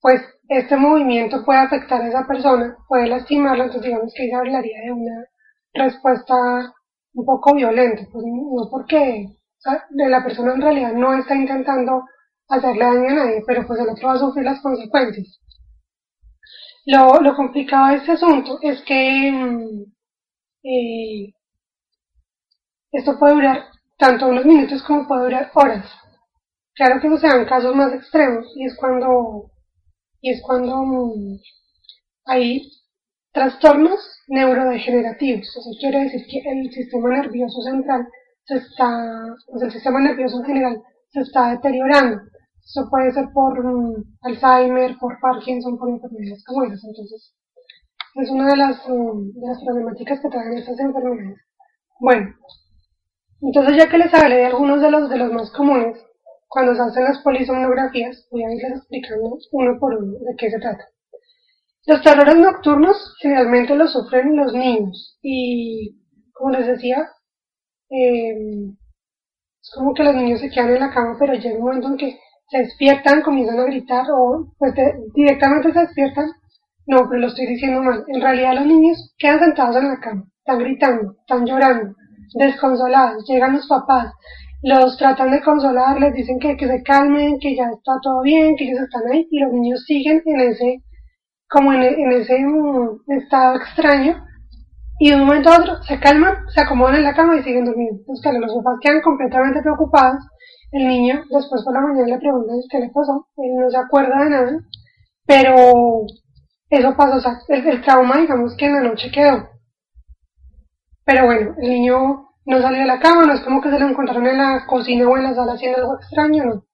pues 0.00 0.22
este 0.48 0.76
movimiento 0.76 1.44
puede 1.44 1.60
afectar 1.60 2.02
a 2.02 2.08
esa 2.08 2.26
persona, 2.26 2.76
puede 2.88 3.06
lastimarla, 3.06 3.64
entonces 3.64 3.90
digamos 3.90 4.12
que 4.16 4.24
ella 4.24 4.38
hablaría 4.38 4.80
de 4.84 4.92
una 4.92 5.24
respuesta 5.74 6.34
un 7.14 7.24
poco 7.24 7.54
violenta, 7.54 8.02
pues 8.12 8.24
no 8.26 8.68
porque 8.70 9.28
la 9.94 10.24
persona 10.24 10.54
en 10.54 10.60
realidad 10.60 10.92
no 10.92 11.14
está 11.14 11.36
intentando 11.36 12.04
hacerle 12.52 12.84
daño 12.84 13.08
a 13.08 13.14
nadie, 13.14 13.42
pero 13.46 13.66
pues 13.66 13.80
el 13.80 13.88
otro 13.88 14.08
va 14.08 14.14
a 14.14 14.18
sufrir 14.18 14.44
las 14.44 14.60
consecuencias. 14.60 15.40
Lo, 16.86 17.20
lo 17.20 17.34
complicado 17.34 17.88
de 17.88 17.96
este 17.96 18.12
asunto 18.12 18.58
es 18.60 18.82
que 18.82 19.30
mm, 19.32 19.82
eh, 20.64 21.34
esto 22.92 23.18
puede 23.18 23.34
durar 23.34 23.64
tanto 23.98 24.28
unos 24.28 24.44
minutos 24.44 24.82
como 24.82 25.06
puede 25.06 25.24
durar 25.24 25.50
horas. 25.54 25.86
Claro 26.74 27.00
que 27.00 27.08
no 27.08 27.18
sean 27.18 27.44
casos 27.44 27.74
más 27.76 27.92
extremos 27.92 28.46
y 28.56 28.64
es 28.66 28.76
cuando, 28.76 29.50
y 30.20 30.32
es 30.32 30.42
cuando 30.42 30.76
mm, 30.84 31.38
hay 32.26 32.68
trastornos 33.32 34.00
neurodegenerativos. 34.28 35.56
Eso 35.56 35.70
quiere 35.80 36.04
decir 36.04 36.42
que 36.42 36.50
el 36.50 36.72
sistema 36.72 37.10
nervioso 37.10 37.62
central 37.62 38.08
se 38.44 38.56
está, 38.56 39.34
pues 39.46 39.62
el 39.62 39.72
sistema 39.72 40.00
nervioso 40.00 40.38
en 40.40 40.46
general 40.46 40.82
se 41.12 41.20
está 41.20 41.50
deteriorando. 41.50 42.22
Eso 42.64 42.88
puede 42.90 43.12
ser 43.12 43.30
por 43.32 43.62
mm, 43.62 44.16
Alzheimer, 44.22 44.96
por 44.98 45.18
Parkinson, 45.20 45.78
por 45.78 45.90
enfermedades 45.90 46.44
como 46.44 46.64
esas. 46.64 46.84
Entonces, 46.84 47.34
es 48.14 48.30
una 48.30 48.46
de 48.48 48.56
las, 48.56 48.88
mm, 48.88 49.40
de 49.40 49.46
las 49.46 49.62
problemáticas 49.64 50.20
que 50.20 50.28
traen 50.28 50.58
estas 50.58 50.78
enfermedades. 50.78 51.38
Bueno, 52.00 52.34
entonces 53.40 53.76
ya 53.76 53.88
que 53.88 53.98
les 53.98 54.14
hablé 54.14 54.36
de 54.36 54.46
algunos 54.46 54.80
de 54.80 54.90
los, 54.90 55.10
de 55.10 55.18
los 55.18 55.32
más 55.32 55.50
comunes, 55.52 55.98
cuando 56.48 56.74
se 56.74 56.82
hacen 56.82 57.04
las 57.04 57.18
polisomnografías, 57.22 58.28
voy 58.30 58.44
a 58.44 58.52
irles 58.52 58.78
explicando 58.78 59.38
uno 59.52 59.78
por 59.80 59.94
uno 59.94 60.18
de 60.18 60.36
qué 60.36 60.50
se 60.50 60.58
trata. 60.58 60.86
Los 61.86 62.02
terrores 62.02 62.36
nocturnos 62.36 63.16
generalmente 63.20 63.74
los 63.74 63.92
sufren 63.92 64.36
los 64.36 64.52
niños 64.52 65.18
y, 65.22 65.98
como 66.32 66.50
les 66.50 66.66
decía, 66.66 67.08
em, 67.88 68.76
es 69.62 69.70
como 69.74 69.94
que 69.94 70.04
los 70.04 70.14
niños 70.14 70.40
se 70.40 70.50
quedan 70.50 70.74
en 70.74 70.80
la 70.80 70.92
cama, 70.92 71.16
pero 71.18 71.34
llega 71.34 71.56
un 71.56 71.64
momento 71.64 71.88
en 71.88 71.96
que 71.96 72.18
se 72.52 72.58
despiertan, 72.58 73.22
comienzan 73.22 73.58
a 73.58 73.64
gritar 73.64 74.04
o 74.12 74.52
pues 74.58 74.74
directamente 75.14 75.72
se 75.72 75.80
despiertan. 75.80 76.26
No, 76.86 77.08
pero 77.08 77.22
lo 77.22 77.26
estoy 77.28 77.46
diciendo 77.46 77.82
mal. 77.82 78.04
En 78.08 78.20
realidad 78.20 78.54
los 78.54 78.66
niños 78.66 79.14
quedan 79.18 79.40
sentados 79.40 79.76
en 79.76 79.88
la 79.88 80.00
cama, 80.00 80.24
están 80.38 80.58
gritando, 80.58 81.14
están 81.20 81.46
llorando, 81.46 81.94
desconsolados, 82.34 83.24
llegan 83.26 83.54
los 83.54 83.66
papás, 83.66 84.12
los 84.62 84.98
tratan 84.98 85.30
de 85.30 85.42
consolar, 85.42 85.98
les 85.98 86.12
dicen 86.12 86.38
que, 86.38 86.56
que 86.56 86.68
se 86.68 86.82
calmen, 86.82 87.38
que 87.40 87.56
ya 87.56 87.64
está 87.64 87.92
todo 88.02 88.20
bien, 88.22 88.54
que 88.56 88.64
ellos 88.64 88.80
están 88.80 89.02
ahí, 89.10 89.26
y 89.30 89.40
los 89.40 89.52
niños 89.52 89.84
siguen 89.86 90.22
en 90.26 90.40
ese, 90.40 90.82
como 91.48 91.72
en, 91.72 91.82
ese 92.12 92.38
mm, 92.38 93.00
estado 93.12 93.56
extraño, 93.56 94.24
y 94.98 95.10
de 95.10 95.16
un 95.16 95.24
momento 95.24 95.50
a 95.50 95.58
otro 95.58 95.82
se 95.84 95.98
calman, 95.98 96.34
se 96.54 96.60
acomodan 96.60 96.96
en 96.96 97.04
la 97.04 97.14
cama 97.14 97.36
y 97.36 97.42
siguen 97.42 97.64
durmiendo. 97.64 98.00
Entonces, 98.00 98.22
claro, 98.22 98.40
los 98.40 98.54
papás 98.56 98.78
quedan 98.82 99.00
completamente 99.00 99.62
preocupados, 99.62 100.22
el 100.72 100.88
niño 100.88 101.22
después 101.30 101.62
por 101.62 101.74
la 101.74 101.80
mañana 101.80 102.06
le 102.06 102.18
preguntan 102.18 102.56
qué 102.70 102.80
le 102.80 102.90
pasó, 102.90 103.28
él 103.36 103.54
no 103.56 103.70
se 103.70 103.76
acuerda 103.76 104.24
de 104.24 104.30
nada, 104.30 104.60
pero 105.26 106.06
eso 106.70 106.96
pasó, 106.96 107.16
o 107.16 107.20
sea, 107.20 107.38
el, 107.48 107.82
trauma 107.82 108.18
digamos 108.18 108.56
que 108.56 108.66
en 108.66 108.74
la 108.74 108.82
noche 108.82 109.10
quedó. 109.12 109.48
Pero 111.04 111.26
bueno, 111.26 111.54
el 111.60 111.68
niño 111.68 112.28
no 112.46 112.62
salió 112.62 112.80
de 112.80 112.86
la 112.86 113.00
cama, 113.00 113.26
no 113.26 113.34
es 113.34 113.40
como 113.42 113.60
que 113.60 113.70
se 113.70 113.78
lo 113.78 113.88
encontraron 113.88 114.26
en 114.26 114.38
la 114.38 114.64
cocina 114.66 115.06
o 115.06 115.16
en 115.16 115.24
la 115.24 115.34
sala 115.34 115.52
haciendo 115.52 115.78
algo 115.78 115.96
extraño, 115.96 116.44
no. 116.44 116.64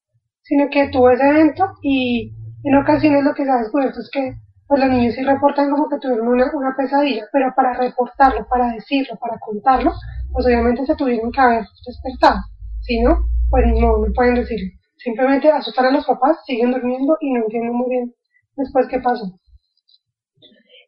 Sino 0.43 0.69
que 0.71 0.89
tuvo 0.89 1.11
ese 1.11 1.29
evento 1.29 1.65
y 1.83 2.33
en 2.63 2.77
ocasiones 2.77 3.25
lo 3.25 3.35
que 3.35 3.45
se 3.45 3.51
ha 3.51 3.57
descubierto 3.57 4.01
es 4.01 4.11
que 4.13 4.35
pues 4.69 4.81
los 4.81 4.91
niños 4.91 5.15
sí 5.15 5.23
reportan 5.25 5.71
como 5.71 5.89
que 5.89 5.99
tuvieron 5.99 6.29
una, 6.29 6.45
una 6.55 6.77
pesadilla, 6.77 7.25
pero 7.33 7.53
para 7.57 7.73
reportarlo, 7.73 8.47
para 8.49 8.73
decirlo, 8.73 9.17
para 9.19 9.39
contarlo, 9.39 9.93
pues 10.31 10.47
obviamente 10.47 10.85
se 10.85 10.95
tuvieron 10.95 11.33
que 11.33 11.41
haber 11.41 11.65
despertado. 11.87 12.43
Si 12.81 13.01
no, 13.01 13.17
pues 13.51 13.65
no, 13.67 13.99
no 13.99 14.13
pueden 14.15 14.37
decirlo. 14.37 14.71
Simplemente 14.97 15.51
asustar 15.51 15.87
a 15.87 15.93
los 15.93 16.07
papás, 16.07 16.39
siguen 16.47 16.73
durmiendo 16.73 17.17
y 17.21 17.33
no 17.33 17.43
entienden 17.43 17.75
muy 17.75 17.89
bien 17.89 18.15
después 18.57 18.87
qué 18.89 18.99
pasó. 19.01 19.39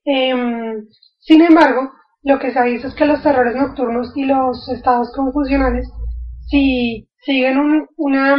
Em, 0.05 0.87
sin 1.21 1.43
embargo, 1.43 1.93
lo 2.23 2.39
que 2.39 2.53
se 2.53 2.63
dice 2.65 2.89
es 2.89 2.95
que 2.95 3.07
los 3.07 3.23
terrores 3.23 3.55
nocturnos 3.55 4.13
y 4.17 4.25
los 4.25 4.69
estados 4.69 5.13
confusionales, 5.15 5.89
si 6.49 7.09
siguen 7.25 7.59
una, 7.97 8.37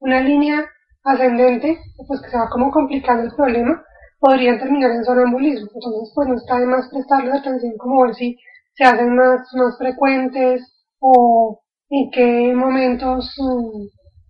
una 0.00 0.20
línea 0.20 0.66
ascendente, 1.04 1.78
pues 2.06 2.20
que 2.20 2.30
se 2.30 2.36
va 2.36 2.48
como 2.50 2.70
complicando 2.70 3.24
el 3.24 3.34
problema, 3.34 3.82
podrían 4.18 4.58
terminar 4.58 4.90
en 4.90 5.04
sonambulismo. 5.04 5.70
Entonces, 5.74 6.12
pues 6.14 6.28
no 6.28 6.34
está 6.34 6.58
de 6.58 6.66
más 6.66 6.88
prestarles 6.90 7.34
atención 7.34 7.76
como 7.78 8.02
ver 8.02 8.14
si 8.14 8.36
se 8.74 8.84
hacen 8.84 9.14
más, 9.14 9.40
más 9.54 9.78
frecuentes 9.78 10.62
o 11.00 11.60
en 11.90 12.10
qué 12.10 12.54
momentos 12.54 13.34
mm, 13.38 13.86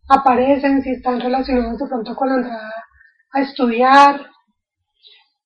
aparecen, 0.09 0.83
si 0.83 0.91
están 0.91 1.21
relacionados 1.21 1.79
de 1.79 1.87
pronto 1.87 2.15
con 2.15 2.29
la 2.29 2.35
entrada 2.37 2.75
a 3.33 3.41
estudiar 3.41 4.21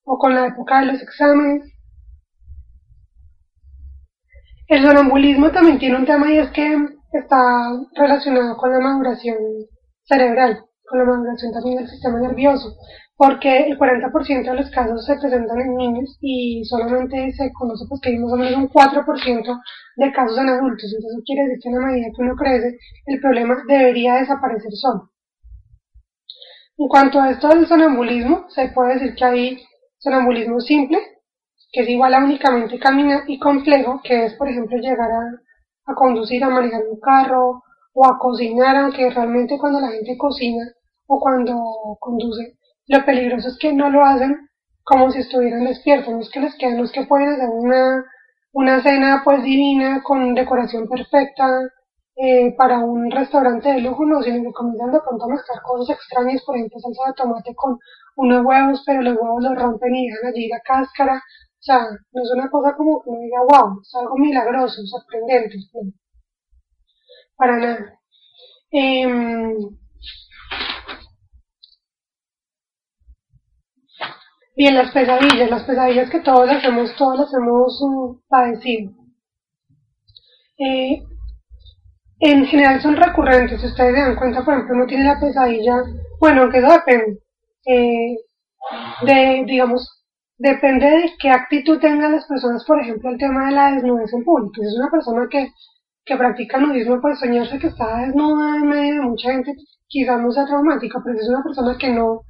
o 0.05 0.19
con 0.19 0.35
la 0.35 0.47
época 0.47 0.81
de 0.81 0.87
los 0.87 1.03
exámenes. 1.03 1.73
El 4.69 4.83
sonambulismo 4.83 5.51
también 5.51 5.79
tiene 5.79 5.97
un 5.97 6.07
tema 6.07 6.33
y 6.33 6.39
es 6.39 6.51
que 6.51 6.77
está 7.13 7.71
relacionado 7.95 8.57
con 8.57 8.73
la 8.73 8.81
maduración 8.81 9.37
cerebral, 10.05 10.65
con 10.89 10.99
la 10.99 11.05
maduración 11.05 11.53
también 11.53 11.79
del 11.79 11.89
sistema 11.89 12.21
nervioso, 12.21 12.75
porque 13.17 13.67
el 13.67 13.79
40% 13.79 14.51
de 14.51 14.55
los 14.55 14.71
casos 14.71 15.05
se 15.07 15.17
presentan 15.17 15.61
en 15.61 15.77
niños 15.77 16.19
y 16.21 16.65
solamente 16.65 17.33
se 17.33 17.53
conoce 17.53 17.85
pues 17.89 18.01
que 18.01 18.11
hay 18.11 18.19
más 18.19 18.33
o 18.33 18.37
menos 18.37 18.57
un 18.57 18.69
4% 18.69 19.61
de 19.97 20.13
casos 20.13 20.39
en 20.39 20.49
adultos, 20.49 20.93
entonces 20.93 21.13
eso 21.13 21.23
quiere 21.25 21.43
decir 21.49 21.61
que 21.63 21.69
a 21.69 21.73
la 21.73 21.87
medida 21.87 22.07
que 22.17 22.23
uno 22.23 22.35
crece, 22.37 22.79
el 23.07 23.21
problema 23.21 23.57
debería 23.69 24.15
desaparecer 24.15 24.73
solo. 24.73 25.11
En 26.79 26.89
cuanto 26.89 27.21
a 27.21 27.31
esto 27.31 27.49
del 27.49 27.67
sonambulismo, 27.67 28.47
se 28.49 28.69
puede 28.69 28.95
decir 28.95 29.15
que 29.15 29.25
hay 29.25 29.59
sonambulismo 29.99 30.59
simple, 30.61 30.99
que 31.71 31.83
es 31.83 31.89
igual 31.89 32.15
a 32.15 32.25
únicamente 32.25 32.79
caminar, 32.79 33.23
y 33.29 33.39
complejo, 33.39 34.01
que 34.03 34.25
es, 34.25 34.35
por 34.35 34.49
ejemplo, 34.49 34.77
llegar 34.79 35.11
a, 35.11 35.93
a 35.93 35.95
conducir, 35.95 36.43
a 36.43 36.49
manejar 36.49 36.83
un 36.91 36.99
carro 36.99 37.63
o 37.95 38.07
a 38.07 38.19
cocinar, 38.19 38.77
aunque 38.77 39.11
realmente 39.11 39.59
cuando 39.59 39.81
la 39.81 39.91
gente 39.91 40.17
cocina 40.17 40.65
o 41.07 41.21
cuando 41.21 41.63
conduce, 42.01 42.57
lo 42.89 43.05
peligroso 43.05 43.49
es 43.49 43.59
que 43.59 43.73
no 43.73 43.91
lo 43.91 44.05
hacen 44.05 44.49
como 44.85 45.11
si 45.11 45.21
estuvieran 45.21 45.65
despiertos, 45.65 46.13
no 46.13 46.21
es 46.21 46.31
que 46.31 46.41
les 46.41 46.55
queden, 46.57 46.79
no 46.79 46.85
es 46.85 46.93
que 46.93 47.07
pueden 47.07 47.29
hacer 47.29 47.49
una, 47.49 48.05
una 48.53 48.83
cena 48.83 49.23
pues 49.25 49.43
divina 49.43 50.03
con 50.03 50.35
decoración 50.35 50.89
perfecta 50.89 51.47
eh, 52.17 52.55
para 52.57 52.81
un 52.81 53.11
restaurante 53.11 53.71
de 53.71 53.81
lujo, 53.81 54.05
no, 54.05 54.23
sino 54.23 54.43
que 54.43 54.53
comienzan 54.53 54.93
de 54.93 55.01
pronto 55.01 55.25
a 55.25 55.29
mezclar 55.29 55.63
cosas 55.63 55.97
extrañas, 55.97 56.43
por 56.45 56.57
ejemplo 56.57 56.79
salsa 56.81 57.09
de 57.09 57.15
tomate 57.15 57.55
con 57.55 57.79
unos 58.17 58.45
huevos, 58.45 58.83
pero 58.85 59.03
los 59.03 59.17
huevos 59.17 59.43
los 59.43 59.63
rompen 59.63 59.95
y 59.95 60.09
dejan 60.09 60.27
allí 60.31 60.49
la 60.49 60.61
cáscara, 60.61 61.17
o 61.17 61.63
sea, 61.65 61.79
no 62.13 62.23
es 62.23 62.31
una 62.35 62.51
cosa 62.51 62.75
como 62.77 63.03
que 63.03 63.11
uno 63.11 63.21
diga, 63.21 63.41
wow, 63.49 63.81
es 63.81 63.95
algo 63.95 64.17
milagroso, 64.19 64.83
sorprendente, 64.85 65.57
para 67.37 67.57
nada. 67.59 67.99
Eh, 68.73 69.07
Bien, 74.63 74.77
las 74.77 74.93
pesadillas, 74.93 75.51
las 75.51 75.65
pesadillas 75.65 76.09
que 76.09 76.21
todos 76.21 76.47
las 76.47 76.63
hemos, 76.63 76.95
las 77.19 77.35
hemos 77.35 78.21
padecido. 78.29 78.93
Eh, 80.57 81.03
en 82.21 82.47
general 82.47 82.81
son 82.81 82.95
recurrentes, 82.95 83.61
si 83.61 83.67
ustedes 83.67 83.93
se 83.93 84.01
dan 84.01 84.15
cuenta, 84.15 84.45
por 84.45 84.55
ejemplo, 84.55 84.77
uno 84.77 84.87
tiene 84.87 85.03
la 85.03 85.19
pesadilla, 85.19 85.83
bueno, 86.21 86.43
aunque 86.43 86.59
eso 86.59 86.71
depende, 86.71 87.19
eh, 87.67 88.17
de, 89.05 89.45
digamos, 89.49 90.05
depende 90.39 90.87
de 90.87 91.11
qué 91.19 91.31
actitud 91.31 91.81
tengan 91.81 92.13
las 92.13 92.27
personas, 92.27 92.65
por 92.65 92.81
ejemplo, 92.81 93.11
el 93.11 93.19
tema 93.19 93.47
de 93.47 93.57
la 93.57 93.73
desnudez 93.73 94.13
en 94.15 94.23
público. 94.23 94.53
Si 94.55 94.69
es 94.69 94.79
una 94.79 94.93
persona 94.93 95.27
que, 95.29 95.51
que 96.05 96.17
practica 96.17 96.59
nudismo, 96.59 97.01
pues 97.01 97.19
soñarse 97.19 97.59
que 97.59 97.67
está 97.67 97.97
desnuda 97.97 98.59
en 98.59 98.69
medio 98.69 98.95
de 98.95 99.09
mucha 99.09 99.33
gente 99.33 99.57
quizás 99.89 100.21
no 100.21 100.31
sea 100.31 100.47
traumático, 100.47 101.03
pero 101.05 101.19
si 101.19 101.25
es 101.25 101.31
una 101.31 101.43
persona 101.43 101.77
que 101.77 101.89
no, 101.89 102.21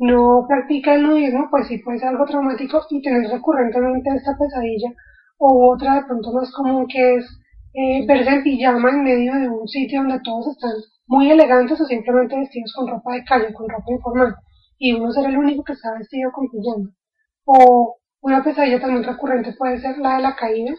no 0.00 0.46
practica 0.48 0.94
el 0.94 1.02
nudismo, 1.02 1.48
pues 1.50 1.68
sí 1.68 1.78
puede 1.78 1.98
ser 1.98 2.08
algo 2.08 2.24
traumático 2.24 2.80
y 2.88 3.02
tener 3.02 3.30
recurrentemente 3.30 4.08
esta 4.16 4.36
pesadilla. 4.36 4.90
O 5.38 5.72
otra 5.74 5.96
de 5.96 6.04
pronto 6.04 6.32
más 6.32 6.50
común 6.52 6.86
que 6.88 7.16
es 7.16 7.26
eh, 7.74 8.06
verse 8.06 8.30
en 8.30 8.42
pijama 8.42 8.90
en 8.90 9.04
medio 9.04 9.34
de 9.34 9.48
un 9.48 9.68
sitio 9.68 10.00
donde 10.00 10.20
todos 10.24 10.48
están 10.48 10.72
muy 11.06 11.30
elegantes 11.30 11.80
o 11.80 11.84
simplemente 11.84 12.36
vestidos 12.36 12.72
con 12.74 12.88
ropa 12.88 13.12
de 13.12 13.24
calle, 13.24 13.52
con 13.52 13.68
ropa 13.68 13.92
informal, 13.92 14.34
y 14.78 14.92
uno 14.94 15.12
ser 15.12 15.26
el 15.26 15.36
único 15.36 15.62
que 15.64 15.74
está 15.74 15.92
vestido 15.98 16.32
con 16.32 16.48
pijama. 16.48 16.90
O 17.44 17.96
una 18.22 18.42
pesadilla 18.42 18.80
también 18.80 19.04
recurrente 19.04 19.52
puede 19.52 19.80
ser 19.80 19.98
la 19.98 20.16
de 20.16 20.22
la 20.22 20.34
caída, 20.34 20.72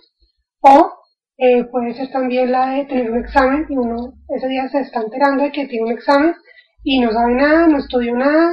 o 0.61 0.91
eh, 1.37 1.63
puede 1.65 1.93
ser 1.93 2.09
también 2.11 2.51
la 2.51 2.71
de 2.71 2.85
tener 2.85 3.11
un 3.11 3.19
examen 3.19 3.65
y 3.69 3.77
uno 3.77 4.13
ese 4.29 4.47
día 4.47 4.67
se 4.69 4.81
está 4.81 5.01
enterando 5.01 5.43
de 5.43 5.51
que 5.51 5.67
tiene 5.67 5.85
un 5.85 5.91
examen 5.91 6.33
y 6.83 6.99
no 6.99 7.11
sabe 7.11 7.35
nada, 7.35 7.67
no 7.67 7.77
estudió 7.77 8.15
nada, 8.15 8.51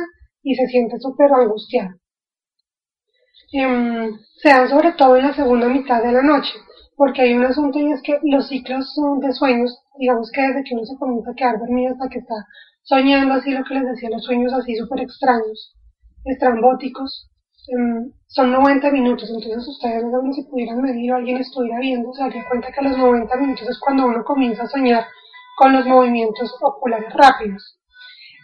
y 0.49 0.55
se 0.55 0.67
siente 0.67 0.99
súper 0.99 1.31
angustiado. 1.31 1.91
Eh, 3.53 4.11
se 4.41 4.49
dan 4.49 4.69
sobre 4.69 4.93
todo 4.93 5.17
en 5.17 5.25
la 5.25 5.35
segunda 5.35 5.69
mitad 5.69 6.03
de 6.03 6.13
la 6.13 6.23
noche, 6.23 6.55
porque 6.97 7.21
hay 7.23 7.35
un 7.35 7.45
asunto 7.45 7.79
y 7.79 7.93
es 7.93 8.01
que 8.03 8.19
los 8.23 8.49
ciclos 8.49 8.95
de 9.21 9.33
sueños, 9.33 9.79
digamos 9.99 10.31
que 10.33 10.41
desde 10.41 10.65
que 10.65 10.75
uno 10.75 10.85
se 10.87 10.97
comienza 10.97 11.31
a 11.31 11.35
quedar 11.35 11.59
dormido 11.59 11.93
hasta 11.93 12.09
que 12.09 12.21
está 12.21 12.35
soñando 12.83 13.35
así 13.35 13.51
lo 13.51 13.63
que 13.65 13.75
les 13.75 13.89
decía, 13.89 14.09
los 14.09 14.25
sueños 14.25 14.55
así 14.55 14.75
súper 14.77 15.01
extraños, 15.03 15.77
estrambóticos, 16.25 17.31
em, 17.69 18.11
son 18.27 18.51
90 18.51 18.91
minutos, 18.91 19.29
entonces 19.29 19.69
ustedes 19.69 20.05
no 20.05 20.33
si 20.33 20.45
pudieran 20.45 20.81
medir 20.81 21.13
o 21.13 21.17
alguien 21.17 21.37
estuviera 21.37 21.79
viendo, 21.79 22.11
se 22.15 22.23
daría 22.23 22.49
cuenta 22.49 22.73
que 22.73 22.81
a 22.81 22.89
los 22.89 22.97
90 22.97 23.37
minutos 23.37 23.69
es 23.69 23.79
cuando 23.81 24.07
uno 24.07 24.25
comienza 24.25 24.63
a 24.63 24.69
soñar 24.69 25.05
con 25.59 25.75
los 25.75 25.85
movimientos 25.85 26.55
oculares 26.63 27.13
rápidos. 27.13 27.79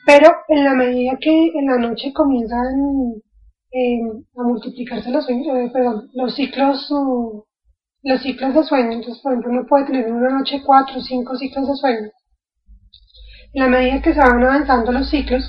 Pero 0.07 0.35
en 0.49 0.65
la 0.65 0.75
medida 0.75 1.17
que 1.21 1.47
en 1.55 1.67
la 1.67 1.79
noche 1.79 2.13
comienzan 2.13 3.15
eh, 3.73 4.01
a 4.37 4.43
multiplicarse 4.43 5.11
los 5.11 5.25
sueños, 5.25 5.57
eh, 5.57 5.71
perdón, 5.73 6.11
los 6.13 6.35
ciclos, 6.35 6.89
los 8.03 8.23
ciclos 8.23 8.55
de 8.55 8.65
sueño, 8.65 8.93
entonces 8.93 9.23
por 9.23 9.33
ejemplo 9.33 9.53
uno 9.53 9.67
puede 9.67 9.87
tener 9.87 10.07
en 10.07 10.15
una 10.15 10.39
noche 10.39 10.63
cuatro 10.65 10.99
o 10.99 11.03
cinco 11.03 11.37
ciclos 11.37 11.69
de 11.69 11.75
sueño. 11.75 12.11
En 13.55 13.63
la 13.63 13.69
medida 13.69 14.03
que 14.03 14.13
se 14.13 14.21
van 14.21 14.43
avanzando 14.43 14.93
los 14.93 15.09
ciclos, 15.09 15.43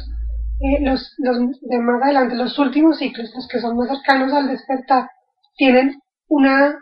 eh, 0.61 0.81
los, 0.81 1.13
los 1.17 1.37
de 1.61 1.79
más 1.79 2.01
adelante, 2.01 2.35
los 2.35 2.57
últimos 2.57 2.97
ciclos, 2.97 3.29
los 3.35 3.47
que 3.47 3.59
son 3.59 3.75
más 3.75 3.89
cercanos 3.89 4.31
al 4.31 4.47
despertar, 4.47 5.09
tienen 5.57 5.99
una 6.29 6.75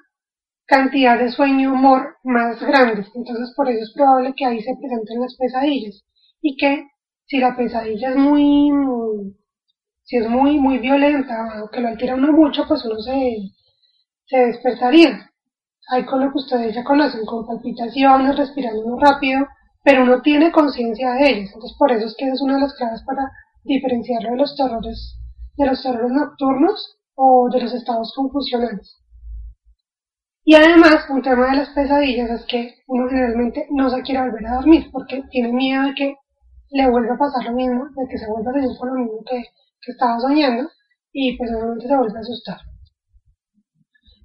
cantidad 0.66 1.18
de 1.18 1.32
sueño 1.32 1.74
humor 1.74 2.18
más 2.24 2.62
grande. 2.62 3.06
Entonces 3.16 3.52
por 3.56 3.68
eso 3.70 3.84
es 3.84 3.94
probable 3.94 4.34
que 4.38 4.46
ahí 4.46 4.62
se 4.62 4.76
presenten 4.80 5.22
las 5.22 5.36
pesadillas 5.38 6.04
y 6.42 6.56
que 6.56 6.86
si 7.26 7.40
la 7.40 7.56
pesadilla 7.56 8.10
es 8.10 8.16
muy, 8.16 8.72
si 10.04 10.18
es 10.18 10.28
muy, 10.28 10.60
muy 10.60 10.80
violenta 10.80 11.64
o 11.64 11.70
que 11.70 11.82
lo 11.82 11.88
altera 11.88 12.16
uno 12.16 12.32
mucho, 12.32 12.66
pues 12.68 12.84
uno 12.86 13.00
se, 13.00 13.38
se 14.26 14.38
despertaría. 14.38 15.30
Hay 15.90 16.06
con 16.06 16.22
lo 16.22 16.32
que 16.32 16.38
ustedes 16.38 16.76
ya 16.76 16.84
conocen, 16.84 17.26
con 17.26 17.46
palpitaciones, 17.46 18.38
respirando 18.38 18.84
muy 18.84 19.00
rápido, 19.02 19.48
pero 19.84 20.04
uno 20.04 20.22
tiene 20.22 20.52
conciencia 20.52 21.12
de 21.12 21.30
ellas. 21.30 21.52
Entonces 21.54 21.78
por 21.78 21.92
eso 21.92 22.08
es 22.08 22.16
que 22.18 22.28
es 22.28 22.42
una 22.42 22.56
de 22.56 22.62
las 22.62 22.74
claves 22.76 23.02
para 23.06 23.30
diferenciarlo 23.64 24.32
de 24.32 24.38
los 24.38 24.56
terrores, 24.56 25.18
de 25.58 25.66
los 25.66 25.82
terrores 25.82 26.12
nocturnos 26.12 26.98
o 27.16 27.50
de 27.52 27.62
los 27.62 27.74
estados 27.74 28.14
confusionales. 28.16 29.00
Y 30.46 30.56
además, 30.56 31.06
un 31.10 31.22
tema 31.22 31.52
de 31.52 31.58
las 31.58 31.70
pesadillas 31.70 32.30
es 32.30 32.46
que 32.46 32.76
uno 32.88 33.08
generalmente 33.08 33.66
no 33.72 33.90
se 33.90 34.02
quiere 34.02 34.22
volver 34.22 34.46
a 34.48 34.56
dormir 34.56 34.90
porque 34.92 35.24
tiene 35.32 35.54
miedo 35.54 35.84
de 35.84 35.94
que 35.96 36.16
le 36.74 36.90
vuelve 36.90 37.12
a 37.12 37.18
pasar 37.18 37.46
lo 37.46 37.54
mismo, 37.54 37.86
de 37.96 38.08
que 38.10 38.18
se 38.18 38.28
vuelva 38.28 38.52
a 38.52 38.54
seguir 38.56 38.78
con 38.78 38.90
lo 38.90 38.96
mismo 38.96 39.24
que, 39.30 39.44
estaba 39.86 40.18
soñando 40.18 40.70
y 41.12 41.38
pues 41.38 41.52
obviamente 41.52 41.88
se 41.88 41.98
vuelve 41.98 42.18
a 42.18 42.22
asustar. 42.22 42.58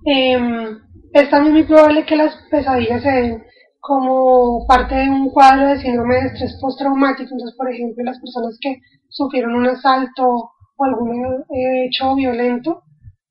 Eh, 0.06 0.78
es 1.12 1.30
también 1.30 1.54
muy 1.54 1.64
probable 1.64 2.06
que 2.06 2.14
las 2.14 2.32
pesadillas 2.48 3.02
se 3.02 3.10
den 3.10 3.44
como 3.80 4.64
parte 4.66 4.94
de 4.94 5.10
un 5.10 5.30
cuadro 5.30 5.66
de 5.66 5.80
síndrome 5.80 6.14
de 6.14 6.26
estrés 6.28 6.56
postraumático, 6.60 7.30
entonces 7.32 7.56
por 7.56 7.72
ejemplo 7.72 8.04
las 8.04 8.20
personas 8.20 8.56
que 8.60 8.78
sufrieron 9.08 9.56
un 9.56 9.66
asalto 9.66 10.50
o 10.76 10.84
algún 10.84 11.44
hecho 11.50 12.14
violento 12.14 12.82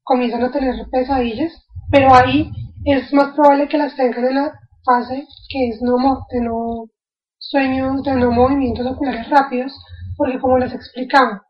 comienzan 0.03 0.43
a 0.43 0.51
tener 0.51 0.75
pesadillas, 0.91 1.53
pero 1.89 2.13
ahí 2.13 2.51
es 2.85 3.13
más 3.13 3.33
probable 3.35 3.69
que 3.69 3.77
las 3.77 3.95
tengan 3.95 4.25
en 4.25 4.35
la 4.35 4.53
fase 4.83 5.25
que 5.49 5.69
es 5.69 5.81
no, 5.81 5.97
de 6.31 6.41
no 6.41 6.89
sueños 7.49 8.03
de 8.03 8.15
no 8.15 8.31
movimientos 8.31 8.85
oculares 8.85 9.29
rápidos, 9.29 9.73
porque 10.17 10.39
como 10.39 10.57
les 10.57 10.73
explicaba, 10.73 11.43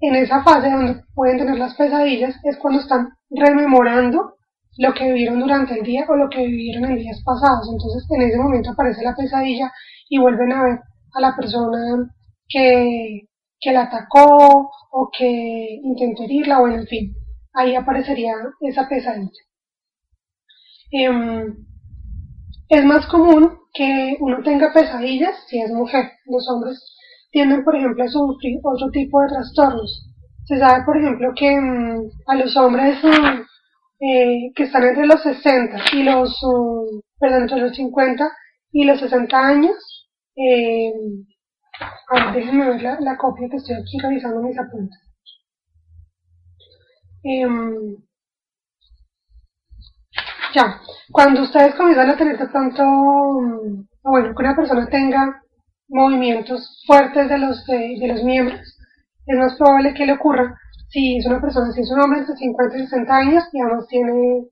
en 0.00 0.14
esa 0.16 0.42
fase 0.42 0.70
donde 0.70 1.02
pueden 1.14 1.38
tener 1.38 1.58
las 1.58 1.74
pesadillas 1.74 2.34
es 2.44 2.56
cuando 2.58 2.80
están 2.80 3.08
rememorando 3.30 4.34
lo 4.78 4.92
que 4.92 5.04
vivieron 5.04 5.40
durante 5.40 5.78
el 5.78 5.84
día 5.84 6.04
o 6.08 6.16
lo 6.16 6.28
que 6.28 6.46
vivieron 6.46 6.84
en 6.84 6.98
días 6.98 7.22
pasados. 7.24 7.68
Entonces 7.72 8.04
en 8.10 8.22
ese 8.22 8.38
momento 8.38 8.70
aparece 8.70 9.02
la 9.02 9.14
pesadilla 9.14 9.72
y 10.08 10.18
vuelven 10.18 10.52
a 10.52 10.62
ver 10.62 10.78
a 11.14 11.20
la 11.20 11.34
persona 11.36 12.10
que, 12.48 13.28
que 13.60 13.72
la 13.72 13.84
atacó 13.84 14.70
o 14.90 15.10
que 15.16 15.80
intentó 15.82 16.24
herirla 16.24 16.60
o 16.60 16.68
en 16.68 16.86
fin, 16.86 17.14
ahí 17.54 17.74
aparecería 17.74 18.34
esa 18.60 18.88
pesadilla. 18.88 19.30
Em, 20.90 21.56
es 22.68 22.84
más 22.84 23.06
común 23.06 23.58
que 23.72 24.16
uno 24.20 24.42
tenga 24.42 24.72
pesadillas 24.72 25.36
si 25.48 25.60
es 25.60 25.70
mujer. 25.70 26.12
Los 26.26 26.48
hombres 26.48 26.80
tienden, 27.30 27.64
por 27.64 27.76
ejemplo, 27.76 28.04
a 28.04 28.08
sufrir 28.08 28.58
otro 28.62 28.90
tipo 28.90 29.20
de 29.20 29.28
trastornos. 29.28 30.10
Se 30.44 30.58
sabe, 30.58 30.84
por 30.84 30.96
ejemplo, 30.96 31.32
que 31.34 31.60
mm, 31.60 32.10
a 32.26 32.34
los 32.36 32.56
hombres 32.56 32.98
mm, 33.02 33.40
eh, 34.00 34.52
que 34.54 34.64
están 34.64 34.84
entre 34.84 35.06
los 35.06 35.22
60 35.22 35.76
y 35.92 36.02
los, 36.02 36.38
mm, 36.42 37.00
perdón, 37.18 37.42
entre 37.42 37.60
los 37.60 37.76
50 37.76 38.30
y 38.72 38.84
los 38.84 39.00
60 39.00 39.38
años, 39.38 40.08
eh, 40.36 40.92
a 42.10 42.26
ver, 42.26 42.34
déjenme 42.34 42.68
ver 42.68 43.00
la, 43.00 43.16
copia 43.16 43.48
que 43.48 43.56
estoy 43.56 43.76
aquí 43.76 43.98
revisando 44.00 44.40
mis 44.42 44.58
apuntes. 44.58 45.00
Em, 47.22 47.96
ya, 50.54 50.80
cuando 51.10 51.42
ustedes 51.42 51.74
comienzan 51.74 52.10
a 52.10 52.16
tener 52.16 52.38
de 52.38 52.46
pronto, 52.46 52.82
bueno, 54.02 54.34
que 54.34 54.42
una 54.42 54.56
persona 54.56 54.86
tenga 54.86 55.42
movimientos 55.88 56.82
fuertes 56.86 57.28
de 57.28 57.38
los, 57.38 57.64
de, 57.66 58.06
los 58.06 58.22
miembros, 58.22 58.60
es 59.26 59.38
más 59.38 59.56
probable 59.56 59.94
que 59.94 60.06
le 60.06 60.12
ocurra 60.12 60.54
si 60.88 61.16
es 61.16 61.26
una 61.26 61.40
persona, 61.40 61.72
si 61.72 61.80
es 61.80 61.90
un 61.90 62.00
hombre 62.00 62.20
entre 62.20 62.36
50 62.36 62.76
y 62.76 62.80
60 62.80 63.16
años 63.16 63.44
y 63.52 63.60
además 63.60 63.86
tiene 63.88 64.44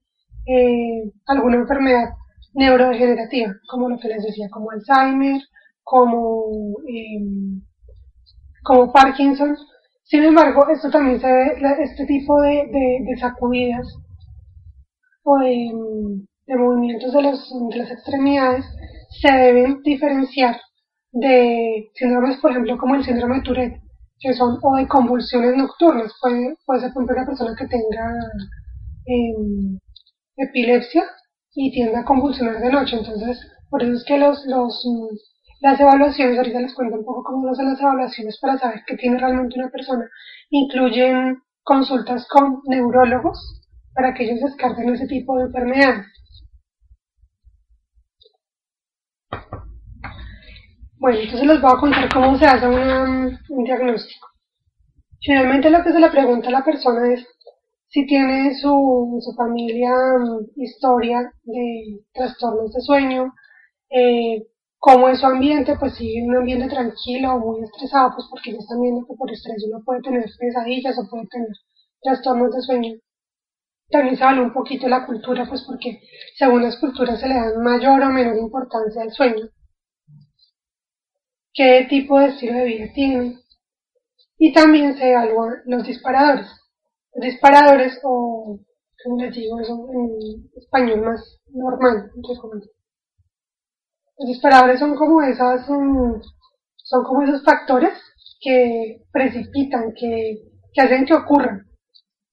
eh, 0.46 1.12
alguna 1.26 1.56
enfermedad 1.56 2.08
neurodegenerativa, 2.54 3.54
como 3.70 3.88
lo 3.88 3.98
que 3.98 4.08
les 4.08 4.24
decía, 4.24 4.48
como 4.50 4.70
Alzheimer, 4.70 5.40
como, 5.82 6.76
em, 6.86 7.62
como 8.62 8.92
Parkinson. 8.92 9.56
Sin 10.04 10.24
embargo, 10.24 10.68
esto 10.68 10.90
también 10.90 11.20
se 11.20 11.26
ve, 11.26 11.56
este 11.82 12.06
tipo 12.06 12.40
de, 12.42 12.68
de, 13.06 13.16
sacudidas 13.18 13.86
o 15.24 15.38
de, 15.38 15.70
de 16.46 16.56
movimientos 16.56 17.12
de, 17.12 17.22
los, 17.22 17.52
de 17.70 17.76
las 17.76 17.90
extremidades 17.90 18.64
se 19.20 19.32
deben 19.32 19.82
diferenciar 19.82 20.56
de 21.12 21.90
síndromes, 21.94 22.38
por 22.38 22.50
ejemplo, 22.50 22.78
como 22.78 22.94
el 22.94 23.04
síndrome 23.04 23.36
de 23.36 23.42
Tourette, 23.42 23.82
que 24.18 24.32
son 24.32 24.58
o 24.62 24.76
de 24.76 24.88
convulsiones 24.88 25.56
nocturnas. 25.56 26.12
Puede, 26.20 26.56
puede 26.64 26.80
ser, 26.80 26.92
por 26.92 27.02
ejemplo, 27.02 27.16
una 27.16 27.26
persona 27.26 27.56
que 27.58 27.66
tenga 27.66 28.14
em, 29.06 29.78
epilepsia 30.36 31.04
y 31.54 31.70
tienda 31.72 32.00
a 32.00 32.04
convulsionar 32.04 32.60
de 32.60 32.72
noche. 32.72 32.96
Entonces, 32.96 33.38
por 33.68 33.82
eso 33.82 33.92
es 33.92 34.04
que 34.04 34.18
los, 34.18 34.44
los, 34.46 34.84
las 35.60 35.78
evaluaciones, 35.78 36.38
ahorita 36.38 36.60
les 36.60 36.74
cuento 36.74 36.96
un 36.96 37.04
poco 37.04 37.22
cómo 37.24 37.54
son 37.54 37.70
las 37.70 37.80
evaluaciones 37.80 38.38
para 38.40 38.58
saber 38.58 38.82
qué 38.86 38.96
tiene 38.96 39.18
realmente 39.18 39.58
una 39.58 39.70
persona, 39.70 40.08
incluyen 40.50 41.38
consultas 41.62 42.26
con 42.28 42.60
neurólogos 42.66 43.61
para 43.94 44.14
que 44.14 44.24
ellos 44.24 44.40
descarten 44.40 44.94
ese 44.94 45.06
tipo 45.06 45.36
de 45.36 45.44
enfermedad. 45.44 46.02
Bueno, 50.98 51.18
entonces 51.18 51.46
les 51.46 51.60
voy 51.60 51.72
a 51.72 51.80
contar 51.80 52.12
cómo 52.12 52.38
se 52.38 52.46
hace 52.46 52.66
un 52.68 53.64
diagnóstico. 53.64 54.28
Finalmente 55.20 55.70
lo 55.70 55.82
que 55.84 55.92
se 55.92 56.00
le 56.00 56.10
pregunta 56.10 56.48
a 56.48 56.52
la 56.52 56.64
persona 56.64 57.12
es 57.12 57.26
si 57.92 58.06
tiene 58.06 58.54
su, 58.54 59.18
su 59.20 59.32
familia 59.34 59.92
mm, 60.18 60.60
historia 60.60 61.30
de 61.44 62.00
trastornos 62.14 62.72
de 62.72 62.80
sueño, 62.80 63.34
eh, 63.90 64.46
cómo 64.78 65.08
es 65.08 65.20
su 65.20 65.26
ambiente, 65.26 65.76
pues 65.78 65.94
si 65.94 66.18
es 66.18 66.26
un 66.26 66.36
ambiente 66.36 66.68
tranquilo 66.68 67.34
o 67.34 67.38
muy 67.38 67.62
estresado, 67.62 68.12
pues 68.14 68.26
porque 68.30 68.52
ya 68.52 68.58
están 68.58 68.80
viendo 68.80 69.06
que 69.06 69.14
por 69.14 69.30
estrés 69.30 69.62
uno 69.68 69.82
puede 69.84 70.00
tener 70.00 70.24
pesadillas 70.38 70.98
o 70.98 71.08
puede 71.08 71.26
tener 71.26 71.48
trastornos 72.00 72.54
de 72.54 72.62
sueño. 72.62 72.94
También 73.92 74.16
se 74.16 74.24
habla 74.24 74.42
un 74.42 74.52
poquito 74.52 74.88
la 74.88 75.06
cultura, 75.06 75.46
pues 75.48 75.62
porque 75.66 76.00
según 76.36 76.62
las 76.62 76.78
culturas 76.78 77.20
se 77.20 77.28
le 77.28 77.34
dan 77.34 77.62
mayor 77.62 78.02
o 78.02 78.08
menor 78.08 78.36
importancia 78.38 79.02
al 79.02 79.12
sueño 79.12 79.48
qué 81.54 81.86
tipo 81.88 82.18
de 82.18 82.28
estilo 82.28 82.54
de 82.54 82.64
vida 82.64 82.86
tienen. 82.94 83.38
Y 84.38 84.52
también 84.52 84.96
se 84.96 85.10
evalúan 85.10 85.62
los 85.66 85.86
disparadores. 85.86 86.46
Los 87.14 87.24
disparadores, 87.24 88.00
o 88.02 88.58
como 89.04 89.22
les 89.22 89.34
digo, 89.34 89.60
eso 89.60 89.88
en 89.92 90.50
español 90.56 91.02
más 91.02 91.40
normal, 91.50 92.10
Los 94.18 94.28
disparadores 94.28 94.80
son 94.80 94.94
como 94.96 95.22
esas, 95.22 95.68
mm, 95.68 96.20
son 96.76 97.04
como 97.04 97.22
esos 97.22 97.44
factores 97.44 97.98
que 98.40 99.02
precipitan, 99.12 99.92
que, 99.94 100.42
que 100.72 100.80
hacen 100.80 101.04
que 101.04 101.14
ocurra 101.14 101.64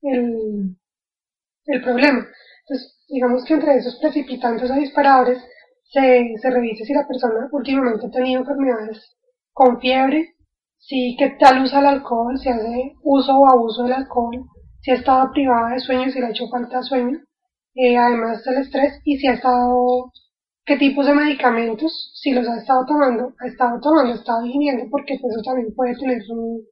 el, 0.02 0.79
el 1.74 1.82
problema. 1.82 2.28
Entonces, 2.68 3.00
digamos 3.08 3.44
que 3.46 3.54
entre 3.54 3.78
esos 3.78 3.96
precipitantes 4.00 4.70
o 4.70 4.76
disparadores 4.76 5.42
se, 5.92 6.34
se 6.42 6.50
revise 6.50 6.86
si 6.86 6.94
la 6.94 7.08
persona 7.08 7.48
últimamente 7.52 8.08
ha 8.08 8.12
tenido 8.12 8.42
enfermedades 8.42 9.18
con 9.54 9.80
fiebre, 9.80 10.36
si 10.78 11.16
qué 11.18 11.36
tal 11.40 11.64
usa 11.64 11.80
el 11.80 11.88
alcohol, 11.88 12.38
si 12.40 12.50
hace 12.50 12.96
uso 13.04 13.38
o 13.38 13.50
abuso 13.50 13.84
del 13.84 13.94
alcohol, 13.94 14.46
si 14.82 14.92
ha 14.92 14.96
estado 14.96 15.32
privada 15.32 15.74
de 15.74 15.80
sueño, 15.80 16.10
si 16.12 16.20
le 16.20 16.28
ha 16.28 16.30
hecho 16.30 16.48
falta 16.48 16.82
sueño, 16.82 17.20
eh, 17.76 17.98
además 17.98 18.44
del 18.44 18.58
estrés, 18.58 19.02
y 19.04 19.18
si 19.18 19.28
ha 19.28 19.34
estado, 19.34 20.12
qué 20.66 20.78
tipos 20.78 21.06
de 21.06 21.14
medicamentos, 21.14 22.12
si 22.16 22.32
los 22.32 22.48
ha 22.48 22.58
estado 22.58 22.86
tomando, 22.86 23.34
ha 23.40 23.48
estado 23.48 23.80
tomando, 23.82 24.14
ha 24.14 24.16
estado 24.16 24.46
ingiriendo, 24.46 24.86
porque 24.90 25.18
pues 25.20 25.34
eso 25.34 25.44
también 25.44 25.74
puede 25.76 25.96
tener 25.96 26.22
un 26.30 26.64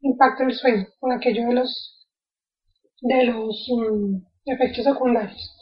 impacto 0.00 0.42
en 0.42 0.50
el 0.50 0.56
sueño, 0.56 0.86
con 0.98 1.12
aquello 1.12 1.46
de 1.46 1.54
los, 1.54 2.06
de 3.02 3.24
los 3.24 3.68
um, 3.70 4.22
efectos 4.50 4.84
secundarios. 4.84 5.56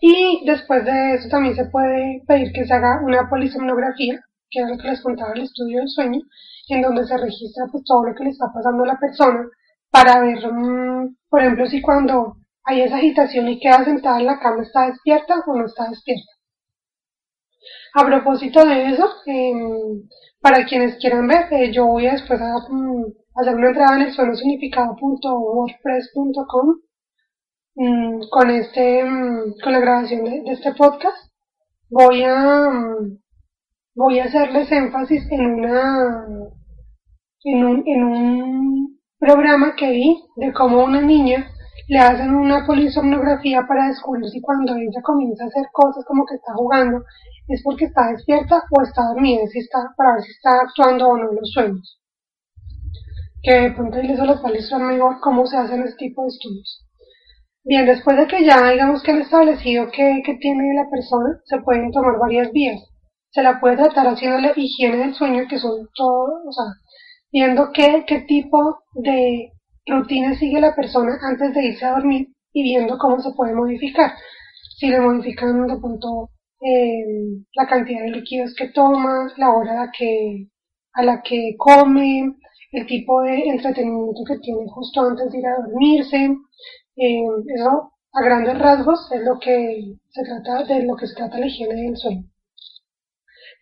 Y 0.00 0.44
después 0.46 0.84
de 0.84 1.14
eso 1.14 1.28
también 1.28 1.56
se 1.56 1.64
puede 1.66 2.22
pedir 2.26 2.52
que 2.52 2.64
se 2.64 2.72
haga 2.72 3.00
una 3.04 3.28
polisomnografía, 3.28 4.20
que 4.50 4.60
es 4.60 4.68
lo 4.68 4.78
que 4.78 4.88
les 4.88 5.02
contaba 5.02 5.32
el 5.34 5.42
estudio 5.42 5.80
del 5.80 5.88
sueño, 5.88 6.20
en 6.68 6.82
donde 6.82 7.06
se 7.06 7.16
registra 7.16 7.66
pues 7.70 7.84
todo 7.84 8.04
lo 8.04 8.14
que 8.14 8.24
le 8.24 8.30
está 8.30 8.46
pasando 8.52 8.82
a 8.84 8.88
la 8.88 8.98
persona 8.98 9.46
para 9.90 10.20
ver, 10.20 10.52
mm, 10.52 11.16
por 11.28 11.40
ejemplo, 11.40 11.66
si 11.66 11.80
cuando 11.80 12.36
hay 12.64 12.82
esa 12.82 12.96
agitación 12.96 13.48
y 13.48 13.58
queda 13.58 13.84
sentada 13.84 14.20
en 14.20 14.26
la 14.26 14.38
cama 14.38 14.62
está 14.62 14.88
despierta 14.88 15.42
o 15.46 15.56
no 15.56 15.64
está 15.66 15.88
despierta. 15.88 16.30
A 17.94 18.04
propósito 18.04 18.64
de 18.64 18.90
eso, 18.90 19.08
em, 19.26 20.02
para 20.40 20.64
quienes 20.66 20.96
quieran 20.98 21.26
ver, 21.26 21.52
eh, 21.52 21.72
yo 21.72 21.86
voy 21.86 22.04
después 22.04 22.40
a 22.40 22.54
mm, 22.68 23.04
hacer 23.34 23.54
una 23.54 23.68
entrada 23.68 23.96
en 23.96 24.02
el 24.02 24.12
sueñosignificado.wordpress.com 24.12 26.87
mm, 27.78 28.28
con 28.30 28.50
este, 28.50 29.02
con 29.62 29.72
la 29.72 29.80
grabación 29.80 30.24
de, 30.24 30.42
este 30.52 30.74
podcast. 30.74 31.16
Voy 31.90 32.22
a, 32.24 32.68
voy 33.94 34.18
a 34.18 34.24
hacerles 34.24 34.70
énfasis 34.70 35.26
en 35.30 35.40
una, 35.40 36.26
en 37.44 37.64
un, 37.64 37.82
en 37.86 38.04
un 38.04 39.00
programa 39.18 39.74
que 39.76 39.90
vi 39.90 40.22
de 40.36 40.52
cómo 40.52 40.84
una 40.84 41.00
niña 41.00 41.50
le 41.88 41.98
hacen 41.98 42.34
una 42.34 42.66
polisomnografía 42.66 43.66
para 43.66 43.88
descubrir 43.88 44.28
si 44.30 44.40
cuando 44.42 44.74
ella 44.76 45.00
comienza 45.02 45.44
a 45.44 45.46
hacer 45.46 45.66
cosas 45.72 46.04
como 46.06 46.26
que 46.26 46.34
está 46.34 46.52
jugando 46.54 47.02
es 47.48 47.62
porque 47.64 47.86
está 47.86 48.10
despierta 48.10 48.62
o 48.70 48.82
está 48.82 49.02
dormida, 49.08 49.46
si 49.46 49.60
está, 49.60 49.94
para 49.96 50.14
ver 50.14 50.22
si 50.22 50.30
está 50.32 50.60
actuando 50.60 51.08
o 51.08 51.16
no 51.16 51.30
en 51.30 51.36
los 51.36 51.50
sueños. 51.50 51.98
Que 53.42 53.52
de 53.52 53.70
pronto 53.72 54.02
les 54.02 54.20
a 54.20 54.24
ilustrar 54.24 54.82
mejor 54.82 55.20
cómo 55.20 55.46
se 55.46 55.56
hacen 55.56 55.82
este 55.82 55.96
tipo 55.96 56.22
de 56.22 56.28
estudios. 56.28 56.87
Bien, 57.64 57.86
después 57.86 58.16
de 58.16 58.26
que 58.26 58.44
ya 58.44 58.70
digamos 58.70 59.02
que 59.02 59.12
han 59.12 59.20
establecido 59.22 59.90
que, 59.90 60.22
que 60.24 60.34
tiene 60.36 60.74
la 60.74 60.88
persona, 60.90 61.40
se 61.44 61.60
pueden 61.60 61.90
tomar 61.92 62.18
varias 62.18 62.50
vías. 62.52 62.82
Se 63.30 63.42
la 63.42 63.60
puede 63.60 63.76
tratar 63.76 64.06
haciendo 64.06 64.38
la 64.38 64.52
higiene 64.56 64.96
del 64.98 65.14
sueño, 65.14 65.44
que 65.48 65.58
son 65.58 65.86
todo, 65.94 66.42
o 66.46 66.52
sea, 66.52 66.64
viendo 67.30 67.70
qué, 67.72 68.04
qué 68.06 68.20
tipo 68.22 68.78
de 68.94 69.52
rutina 69.86 70.34
sigue 70.36 70.60
la 70.60 70.74
persona 70.74 71.18
antes 71.22 71.54
de 71.54 71.66
irse 71.66 71.84
a 71.84 71.92
dormir 71.92 72.28
y 72.52 72.62
viendo 72.62 72.98
cómo 72.98 73.20
se 73.20 73.32
puede 73.32 73.54
modificar. 73.54 74.12
Si 74.78 74.88
le 74.88 75.00
modifican 75.00 75.66
de 75.66 75.76
punto 75.76 76.30
eh, 76.60 77.04
la 77.54 77.66
cantidad 77.66 78.02
de 78.02 78.10
líquidos 78.10 78.54
que 78.56 78.68
toma, 78.68 79.30
la 79.36 79.50
hora 79.50 79.72
a 79.72 79.86
la 79.86 79.92
que, 79.96 80.48
a 80.94 81.02
la 81.02 81.22
que 81.22 81.54
come, 81.58 82.34
el 82.72 82.86
tipo 82.86 83.22
de 83.22 83.48
entretenimiento 83.48 84.22
que 84.26 84.38
tiene 84.38 84.66
justo 84.68 85.02
antes 85.02 85.30
de 85.30 85.38
ir 85.38 85.46
a 85.46 85.56
dormirse. 85.56 86.36
Eh, 87.00 87.22
eso, 87.54 87.92
a 88.12 88.22
grandes 88.22 88.58
rasgos, 88.58 89.10
es 89.12 89.22
lo 89.22 89.38
que 89.38 89.94
se 90.08 90.22
trata, 90.24 90.64
de 90.64 90.84
lo 90.84 90.96
que 90.96 91.06
se 91.06 91.14
trata 91.14 91.38
la 91.38 91.46
higiene 91.46 91.74
del 91.74 91.96
sueño. 91.96 92.24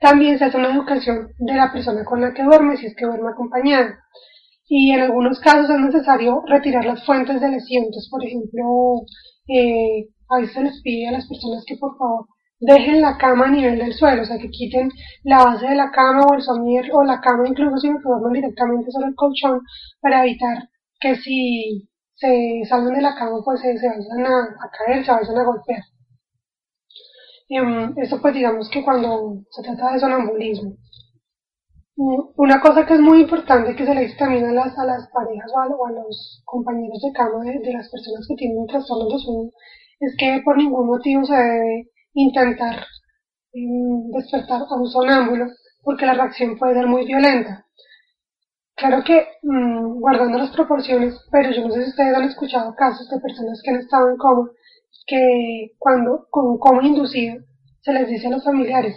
También 0.01 0.39
se 0.39 0.45
hace 0.45 0.57
una 0.57 0.75
educación 0.75 1.29
de 1.39 1.55
la 1.55 1.73
persona 1.73 2.05
con 2.05 2.21
la 2.21 2.33
que 2.33 2.43
duerme, 2.43 2.77
si 2.77 2.87
es 2.87 2.97
que 2.97 3.07
duerme 3.07 3.31
acompañada. 3.31 3.99
y 4.69 4.91
en 4.93 5.01
algunos 5.01 5.39
casos 5.41 5.71
es 5.71 5.79
necesario 5.79 6.43
retirar 6.47 6.85
las 6.85 7.05
fuentes 7.07 7.41
de 7.41 7.49
lesión. 7.51 7.85
Entonces, 7.85 8.09
por 8.11 8.25
ejemplo, 8.25 9.03
eh, 9.49 10.09
a 10.29 10.47
se 10.47 10.63
les 10.63 10.81
pide 10.83 11.09
a 11.09 11.13
las 11.13 11.29
personas 11.29 11.65
que 11.67 11.77
por 11.77 11.97
favor 11.97 12.27
dejen 12.61 13.01
la 13.01 13.17
cama 13.19 13.47
a 13.47 13.51
nivel 13.51 13.79
del 13.79 13.93
suelo, 13.93 14.23
o 14.23 14.25
sea, 14.25 14.39
que 14.39 14.51
quiten 14.51 14.91
la 15.25 15.45
base 15.45 15.67
de 15.69 15.77
la 15.77 15.91
cama 15.91 16.27
o 16.27 16.35
el 16.35 16.43
somier 16.43 16.91
o 16.93 17.05
la 17.05 17.21
cama 17.21 17.49
incluso 17.49 17.77
si 17.79 17.91
me 17.91 18.01
duerman 18.03 18.33
directamente 18.33 18.91
sobre 18.91 19.09
el 19.09 19.15
colchón 19.15 19.61
para 20.01 20.25
evitar 20.25 20.69
que 21.01 21.17
si 21.17 21.89
se 22.17 22.63
salen 22.69 22.95
de 22.95 23.03
la 23.03 23.15
cama 23.15 23.41
pues 23.45 23.61
se, 23.61 23.69
vayan 23.75 24.27
a, 24.27 24.71
caer, 24.71 25.05
se 25.05 25.13
vayan 25.13 25.39
a 25.39 25.45
golpear. 25.45 25.83
Y, 27.49 27.61
um, 27.61 27.95
pues 27.95 28.35
digamos 28.35 28.69
que 28.71 28.83
cuando 28.83 29.43
se 29.51 29.63
trata 29.63 29.93
de 29.93 30.01
sonambulismo. 30.01 30.77
Una 32.37 32.61
cosa 32.61 32.85
que 32.85 32.95
es 32.95 33.01
muy 33.01 33.23
importante 33.23 33.75
que 33.75 33.87
se 33.87 33.95
le 33.95 34.03
dice 34.03 34.19
también 34.19 34.45
a 34.45 34.53
las, 34.53 34.77
a 34.79 34.85
las 34.85 35.09
parejas 35.09 35.51
o 35.55 35.87
a, 35.87 35.93
los 35.93 36.43
compañeros 36.45 37.01
de 37.03 37.13
cama 37.13 37.43
de, 37.45 37.59
de, 37.61 37.73
las 37.73 37.89
personas 37.89 38.27
que 38.29 38.35
tienen 38.35 38.59
un 38.59 38.67
trastorno 38.67 39.09
de 39.09 39.19
sueño 39.19 39.51
es 40.01 40.15
que 40.19 40.43
por 40.45 40.59
ningún 40.59 40.87
motivo 40.89 41.25
se 41.25 41.35
debe 41.35 41.91
intentar 42.13 42.85
mm, 43.55 44.11
despertar 44.11 44.63
a 44.69 44.75
un 44.75 44.89
sonámbulo 44.89 45.47
porque 45.83 46.05
la 46.05 46.15
reacción 46.15 46.59
puede 46.59 46.75
ser 46.75 46.87
muy 46.87 47.07
violenta. 47.07 47.65
Claro 48.77 49.03
que 49.05 49.27
mm, 49.43 50.01
guardando 50.01 50.39
las 50.39 50.51
proporciones, 50.51 51.19
pero 51.33 51.51
yo 51.51 51.67
no 51.67 51.73
sé 51.73 51.83
si 51.85 51.91
ustedes 51.91 52.15
han 52.15 52.25
escuchado 52.25 52.75
casos 52.75 53.09
de 53.09 53.21
personas 53.21 53.61
que 53.65 53.71
han 53.71 53.81
estado 53.81 54.11
en 54.11 54.17
coma 54.17 54.51
que 55.07 55.73
cuando 55.79 56.27
con 56.31 56.59
coma 56.59 56.85
inducido 56.85 57.43
se 57.81 57.93
les 57.93 58.09
dice 58.09 58.27
a 58.27 58.31
los 58.31 58.45
familiares 58.45 58.95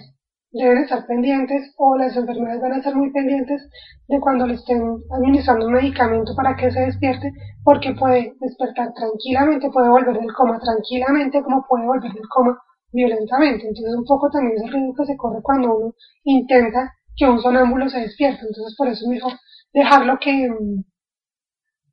deben 0.51 0.79
estar 0.79 1.05
pendientes 1.05 1.73
o 1.77 1.95
las 1.95 2.15
enfermeras 2.17 2.59
van 2.59 2.73
a 2.73 2.77
estar 2.77 2.95
muy 2.95 3.11
pendientes 3.11 3.69
de 4.07 4.19
cuando 4.19 4.47
le 4.47 4.55
estén 4.55 4.81
administrando 5.11 5.67
un 5.67 5.73
medicamento 5.73 6.33
para 6.35 6.55
que 6.55 6.71
se 6.71 6.79
despierte 6.81 7.31
porque 7.63 7.93
puede 7.93 8.33
despertar 8.39 8.91
tranquilamente, 8.93 9.69
puede 9.69 9.89
volver 9.89 10.17
del 10.17 10.33
coma 10.33 10.59
tranquilamente 10.59 11.43
como 11.43 11.65
puede 11.67 11.85
volver 11.85 12.11
del 12.11 12.27
coma 12.29 12.57
violentamente. 12.91 13.67
Entonces 13.67 13.95
un 13.95 14.05
poco 14.05 14.29
también 14.31 14.57
es 14.57 14.63
el 14.63 14.73
riesgo 14.73 14.95
que 14.95 15.05
se 15.05 15.17
corre 15.17 15.41
cuando 15.43 15.77
uno 15.77 15.93
intenta 16.23 16.93
que 17.15 17.27
un 17.27 17.39
sonámbulo 17.39 17.87
se 17.89 17.99
despierte. 17.99 18.41
Entonces 18.41 18.75
por 18.75 18.87
eso 18.87 19.05
es 19.05 19.09
mejor 19.09 19.33
dejarlo 19.73 20.17
que, 20.19 20.47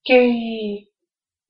que 0.05 0.89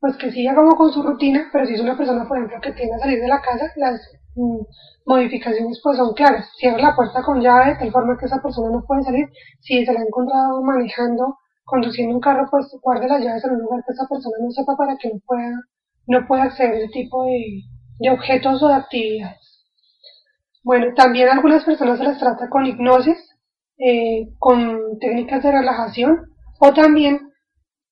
pues 0.01 0.17
que 0.17 0.31
siga 0.31 0.55
como 0.55 0.77
con 0.77 0.93
su 0.93 1.03
rutina, 1.03 1.49
pero 1.53 1.67
si 1.67 1.75
es 1.75 1.81
una 1.81 1.97
persona, 1.97 2.27
por 2.29 2.37
ejemplo, 2.37 2.61
que 2.61 2.73
tiene 2.73 2.95
a 2.95 2.99
salir 2.99 3.21
de 3.21 3.29
la 3.29 3.41
casa, 3.41 3.73
las 3.77 4.01
mm, 4.35 4.61
modificaciones 5.07 5.81
pues 5.83 5.97
son 5.97 6.15
claras. 6.15 6.49
Cierra 6.59 6.79
la 6.79 6.95
puerta 6.95 7.23
con 7.23 7.41
llave 7.41 7.73
de 7.73 7.79
tal 7.79 7.93
forma 7.93 8.17
que 8.19 8.27
esa 8.27 8.41
persona 8.43 8.71
no 8.71 8.85
puede 8.87 9.03
salir. 9.03 9.27
Si 9.61 9.85
se 9.85 9.93
la 9.93 10.01
ha 10.01 10.05
encontrado 10.05 10.63
manejando, 10.63 11.39
conduciendo 11.65 12.15
un 12.15 12.21
carro, 12.21 12.47
pues 12.51 12.67
guarde 12.83 13.09
las 13.09 13.23
llaves 13.23 13.45
en 13.45 13.53
un 13.53 13.63
lugar 13.63 13.83
que 13.87 13.93
esa 13.93 14.07
persona 14.09 14.37
no 14.41 14.51
sepa 14.51 14.77
para 14.77 14.97
que 14.97 15.09
no 15.09 15.21
pueda, 15.27 15.53
no 16.07 16.27
pueda 16.27 16.45
acceder 16.45 16.75
a 16.75 16.79
ese 16.79 16.89
tipo 16.89 17.25
de, 17.25 17.63
de 17.99 18.11
objetos 18.11 18.63
o 18.63 18.69
de 18.69 18.75
actividades. 18.75 19.41
Bueno, 20.63 20.87
también 20.95 21.29
algunas 21.29 21.65
personas 21.65 21.99
se 21.99 22.05
les 22.05 22.19
trata 22.19 22.49
con 22.49 22.67
hipnosis, 22.67 23.17
eh, 23.79 24.29
con 24.39 24.99
técnicas 24.99 25.43
de 25.43 25.53
relajación, 25.53 26.31
o 26.61 26.73
también 26.73 27.33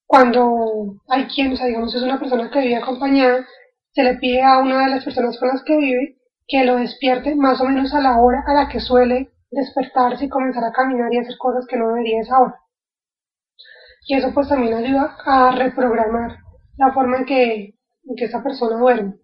cuando 0.06 1.00
hay 1.08 1.26
quien, 1.26 1.52
o 1.52 1.56
sea, 1.56 1.66
digamos, 1.66 1.94
es 1.94 2.02
una 2.02 2.18
persona 2.18 2.50
que 2.50 2.60
vive 2.60 2.76
acompañada, 2.76 3.46
se 3.92 4.02
le 4.02 4.14
pide 4.16 4.42
a 4.42 4.58
una 4.58 4.84
de 4.84 4.90
las 4.90 5.04
personas 5.04 5.38
con 5.38 5.48
las 5.48 5.62
que 5.64 5.76
vive 5.76 6.16
que 6.46 6.64
lo 6.64 6.76
despierte 6.76 7.34
más 7.34 7.60
o 7.60 7.64
menos 7.64 7.94
a 7.94 8.00
la 8.00 8.20
hora 8.20 8.42
a 8.46 8.54
la 8.54 8.68
que 8.68 8.80
suele 8.80 9.30
despertarse 9.50 10.26
y 10.26 10.28
comenzar 10.28 10.64
a 10.64 10.72
caminar 10.72 11.12
y 11.12 11.18
hacer 11.18 11.36
cosas 11.38 11.66
que 11.66 11.76
no 11.76 11.88
debería 11.88 12.20
esa 12.20 12.38
hora. 12.38 12.60
Y 14.06 14.16
eso 14.16 14.32
pues 14.34 14.48
también 14.48 14.74
ayuda 14.74 15.16
a 15.24 15.52
reprogramar 15.52 16.38
la 16.76 16.92
forma 16.92 17.18
en 17.18 17.24
que, 17.24 17.54
en 18.04 18.16
que 18.16 18.24
esa 18.24 18.42
persona 18.42 18.76
duerme. 18.78 19.14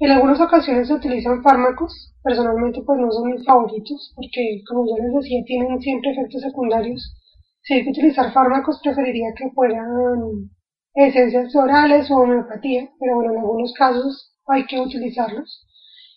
En 0.00 0.10
algunas 0.10 0.40
ocasiones 0.40 0.88
se 0.88 0.94
utilizan 0.94 1.42
fármacos, 1.42 2.14
personalmente 2.22 2.82
pues 2.84 2.98
no 2.98 3.12
son 3.12 3.30
mis 3.30 3.44
favoritos, 3.44 4.12
porque 4.16 4.62
como 4.68 4.86
ya 4.86 5.04
les 5.04 5.14
decía, 5.14 5.44
tienen 5.46 5.80
siempre 5.80 6.10
efectos 6.10 6.42
secundarios. 6.42 7.14
Si 7.62 7.74
hay 7.74 7.84
que 7.84 7.90
utilizar 7.90 8.32
fármacos, 8.32 8.80
preferiría 8.82 9.28
que 9.36 9.50
fueran 9.52 10.50
esencias 10.94 11.54
orales 11.54 12.10
o 12.10 12.16
homeopatía, 12.16 12.90
pero 12.98 13.16
bueno, 13.16 13.32
en 13.32 13.38
algunos 13.38 13.72
casos 13.74 14.32
hay 14.48 14.66
que 14.66 14.80
utilizarlos. 14.80 15.64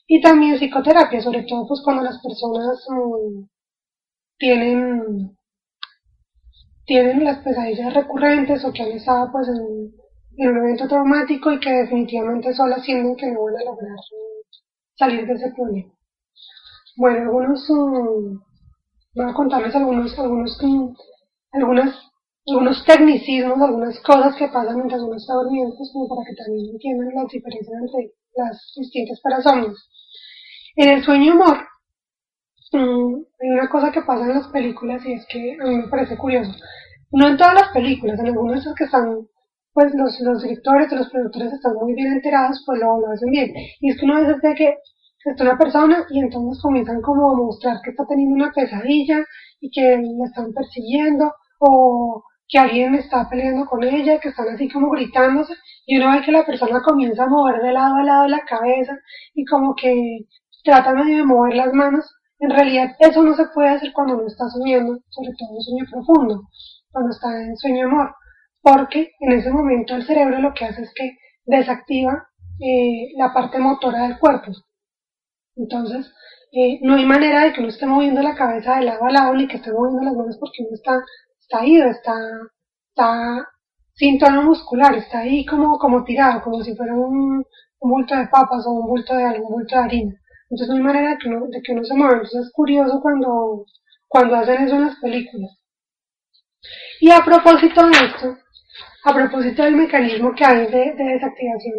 Y 0.07 0.21
también 0.21 0.57
psicoterapia, 0.57 1.21
sobre 1.21 1.43
todo 1.43 1.67
pues 1.67 1.81
cuando 1.83 2.03
las 2.03 2.19
personas 2.21 2.83
mm, 2.89 3.45
tienen, 4.37 5.37
tienen 6.85 7.23
las 7.23 7.43
pesadillas 7.43 7.93
recurrentes 7.93 8.65
o 8.65 8.73
que 8.73 8.83
han 8.83 8.91
estado 8.91 9.31
pues 9.31 9.47
en 9.49 9.91
en 10.37 10.49
un 10.49 10.57
evento 10.57 10.87
traumático 10.87 11.51
y 11.51 11.59
que 11.59 11.71
definitivamente 11.71 12.53
solo 12.53 12.75
sienten 12.77 13.15
que 13.15 13.31
no 13.31 13.43
van 13.43 13.55
a 13.57 13.63
lograr 13.63 13.97
salir 14.95 15.25
de 15.25 15.33
ese 15.33 15.51
problema. 15.51 15.91
Bueno, 16.95 17.21
algunos, 17.21 17.69
um, 17.69 18.39
voy 19.15 19.29
a 19.29 19.33
contarles 19.33 19.75
algunos, 19.75 20.17
algunos, 20.17 20.61
um, 20.61 20.95
algunas, 21.53 21.95
algunos 22.47 22.85
tecnicismos, 22.85 23.59
algunas 23.59 23.99
cosas 24.01 24.35
que 24.35 24.47
pasan 24.47 24.75
mientras 24.75 25.01
uno 25.01 25.15
está 25.15 25.33
durmiendo, 25.33 25.75
pues 25.75 25.89
como 25.91 26.07
para 26.07 26.27
que 26.27 26.35
también 26.35 26.69
entiendan 26.71 27.15
las 27.15 27.27
diferencias 27.31 27.81
entre 27.81 28.11
las 28.35 28.73
distintas 28.75 29.19
parasomnias. 29.21 29.89
En 30.75 30.89
el 30.89 31.03
sueño 31.03 31.33
humor, 31.33 31.57
um, 32.73 33.25
hay 33.41 33.49
una 33.49 33.69
cosa 33.69 33.91
que 33.91 34.01
pasa 34.01 34.25
en 34.25 34.35
las 34.35 34.47
películas 34.49 35.03
y 35.05 35.13
es 35.13 35.25
que 35.27 35.57
a 35.59 35.65
mí 35.65 35.77
me 35.77 35.87
parece 35.87 36.15
curioso. 36.15 36.51
No 37.11 37.27
en 37.27 37.37
todas 37.37 37.55
las 37.55 37.69
películas, 37.73 38.19
en 38.19 38.27
algunas 38.27 38.67
que 38.75 38.83
están 38.83 39.27
pues 39.77 39.93
los, 39.93 40.19
los 40.21 40.41
directores 40.41 40.91
o 40.91 40.95
los 40.95 41.09
productores 41.11 41.53
están 41.53 41.75
muy 41.75 41.93
bien 41.93 42.11
enterados, 42.11 42.63
pues 42.65 42.79
lo, 42.79 42.97
hacen 43.13 43.29
bien. 43.29 43.53
Y 43.79 43.91
es 43.91 43.99
que 43.99 44.05
uno 44.05 44.17
a 44.17 44.21
veces 44.21 44.37
ve 44.41 44.55
que 44.55 44.73
está 45.23 45.43
una 45.43 45.55
persona 45.55 46.03
y 46.09 46.19
entonces 46.19 46.59
comienzan 46.63 46.99
como 46.99 47.29
a 47.29 47.35
mostrar 47.35 47.77
que 47.83 47.91
está 47.91 48.03
teniendo 48.07 48.33
una 48.33 48.51
pesadilla 48.51 49.23
y 49.61 49.69
que 49.69 50.01
la 50.01 50.25
están 50.25 50.51
persiguiendo 50.51 51.31
o 51.59 52.23
que 52.47 52.57
alguien 52.57 52.95
está 52.95 53.29
peleando 53.29 53.67
con 53.67 53.83
ella, 53.83 54.19
que 54.19 54.29
están 54.29 54.49
así 54.49 54.67
como 54.67 54.89
gritándose 54.89 55.53
y 55.85 55.97
uno 55.99 56.11
ve 56.11 56.25
que 56.25 56.31
la 56.31 56.43
persona 56.43 56.81
comienza 56.81 57.25
a 57.25 57.29
mover 57.29 57.61
de 57.61 57.71
lado 57.71 57.97
a 57.97 58.03
lado 58.03 58.27
la 58.29 58.45
cabeza 58.45 58.97
y 59.35 59.45
como 59.45 59.75
que 59.75 60.25
trata 60.63 60.95
medio 60.95 61.17
de 61.17 61.23
mover 61.23 61.55
las 61.55 61.71
manos. 61.71 62.03
En 62.39 62.49
realidad 62.49 62.95
eso 62.97 63.21
no 63.21 63.35
se 63.35 63.45
puede 63.53 63.69
hacer 63.69 63.93
cuando 63.93 64.15
uno 64.15 64.25
está 64.25 64.49
soñando, 64.49 64.97
sobre 65.09 65.33
todo 65.37 65.55
en 65.55 65.61
sueño 65.61 65.85
profundo, 65.91 66.41
cuando 66.91 67.11
está 67.11 67.27
en 67.43 67.55
sueño 67.57 67.85
amor 67.85 68.09
porque 68.67 69.13
en 69.21 69.31
ese 69.31 69.49
momento 69.49 69.95
el 69.95 70.05
cerebro 70.05 70.41
lo 70.41 70.53
que 70.53 70.65
hace 70.65 70.81
es 70.81 70.93
que 70.93 71.17
desactiva 71.45 72.27
eh, 72.59 73.13
la 73.15 73.33
parte 73.33 73.59
motora 73.59 74.03
del 74.03 74.19
cuerpo. 74.19 74.51
Entonces, 75.55 76.11
eh, 76.51 76.77
no 76.81 76.95
hay 76.95 77.05
manera 77.05 77.45
de 77.45 77.53
que 77.53 77.61
uno 77.61 77.69
esté 77.69 77.85
moviendo 77.85 78.21
la 78.21 78.35
cabeza 78.35 78.75
de 78.75 78.85
lado 78.85 79.05
a 79.05 79.11
lado 79.11 79.33
ni 79.35 79.47
que 79.47 79.55
esté 79.55 79.71
moviendo 79.71 80.03
las 80.03 80.15
manos 80.15 80.37
porque 80.37 80.63
uno 80.63 80.71
está, 80.73 81.01
está 81.39 81.65
ido, 81.65 81.87
está, 81.89 82.13
está 82.89 83.47
sin 83.93 84.19
tono 84.19 84.43
muscular, 84.43 84.93
está 84.95 85.19
ahí 85.19 85.45
como, 85.45 85.77
como 85.77 86.03
tirado, 86.03 86.41
como 86.41 86.61
si 86.61 86.75
fuera 86.75 86.93
un, 86.93 87.45
un 87.79 87.89
bulto 87.89 88.17
de 88.17 88.27
papas 88.27 88.65
o 88.65 88.71
un 88.71 88.87
bulto 88.87 89.15
de 89.15 89.23
algo, 89.23 89.47
un 89.47 89.53
bulto 89.53 89.75
de 89.75 89.81
harina. 89.81 90.13
Entonces 90.49 90.67
no 90.67 90.75
hay 90.75 90.81
manera 90.81 91.11
de 91.11 91.17
que 91.19 91.29
uno, 91.29 91.47
de 91.47 91.61
que 91.61 91.71
uno 91.71 91.85
se 91.85 91.95
mueva. 91.95 92.15
Entonces 92.15 92.47
es 92.47 92.51
curioso 92.51 92.99
cuando, 93.01 93.65
cuando 94.09 94.35
hacen 94.35 94.63
eso 94.63 94.75
en 94.75 94.87
las 94.87 94.99
películas. 94.99 95.51
Y 96.99 97.11
a 97.11 97.23
propósito 97.23 97.85
de 97.85 97.91
esto, 97.91 98.37
a 99.07 99.13
propósito 99.13 99.63
del 99.63 99.77
mecanismo 99.77 100.33
que 100.35 100.43
hay 100.43 100.67
de, 100.67 100.93
desactivación 100.93 101.75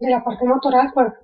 de, 0.00 0.08
la 0.08 0.22
parte 0.22 0.44
motora 0.44 0.82
del 0.82 0.92
cuerpo, 0.92 1.16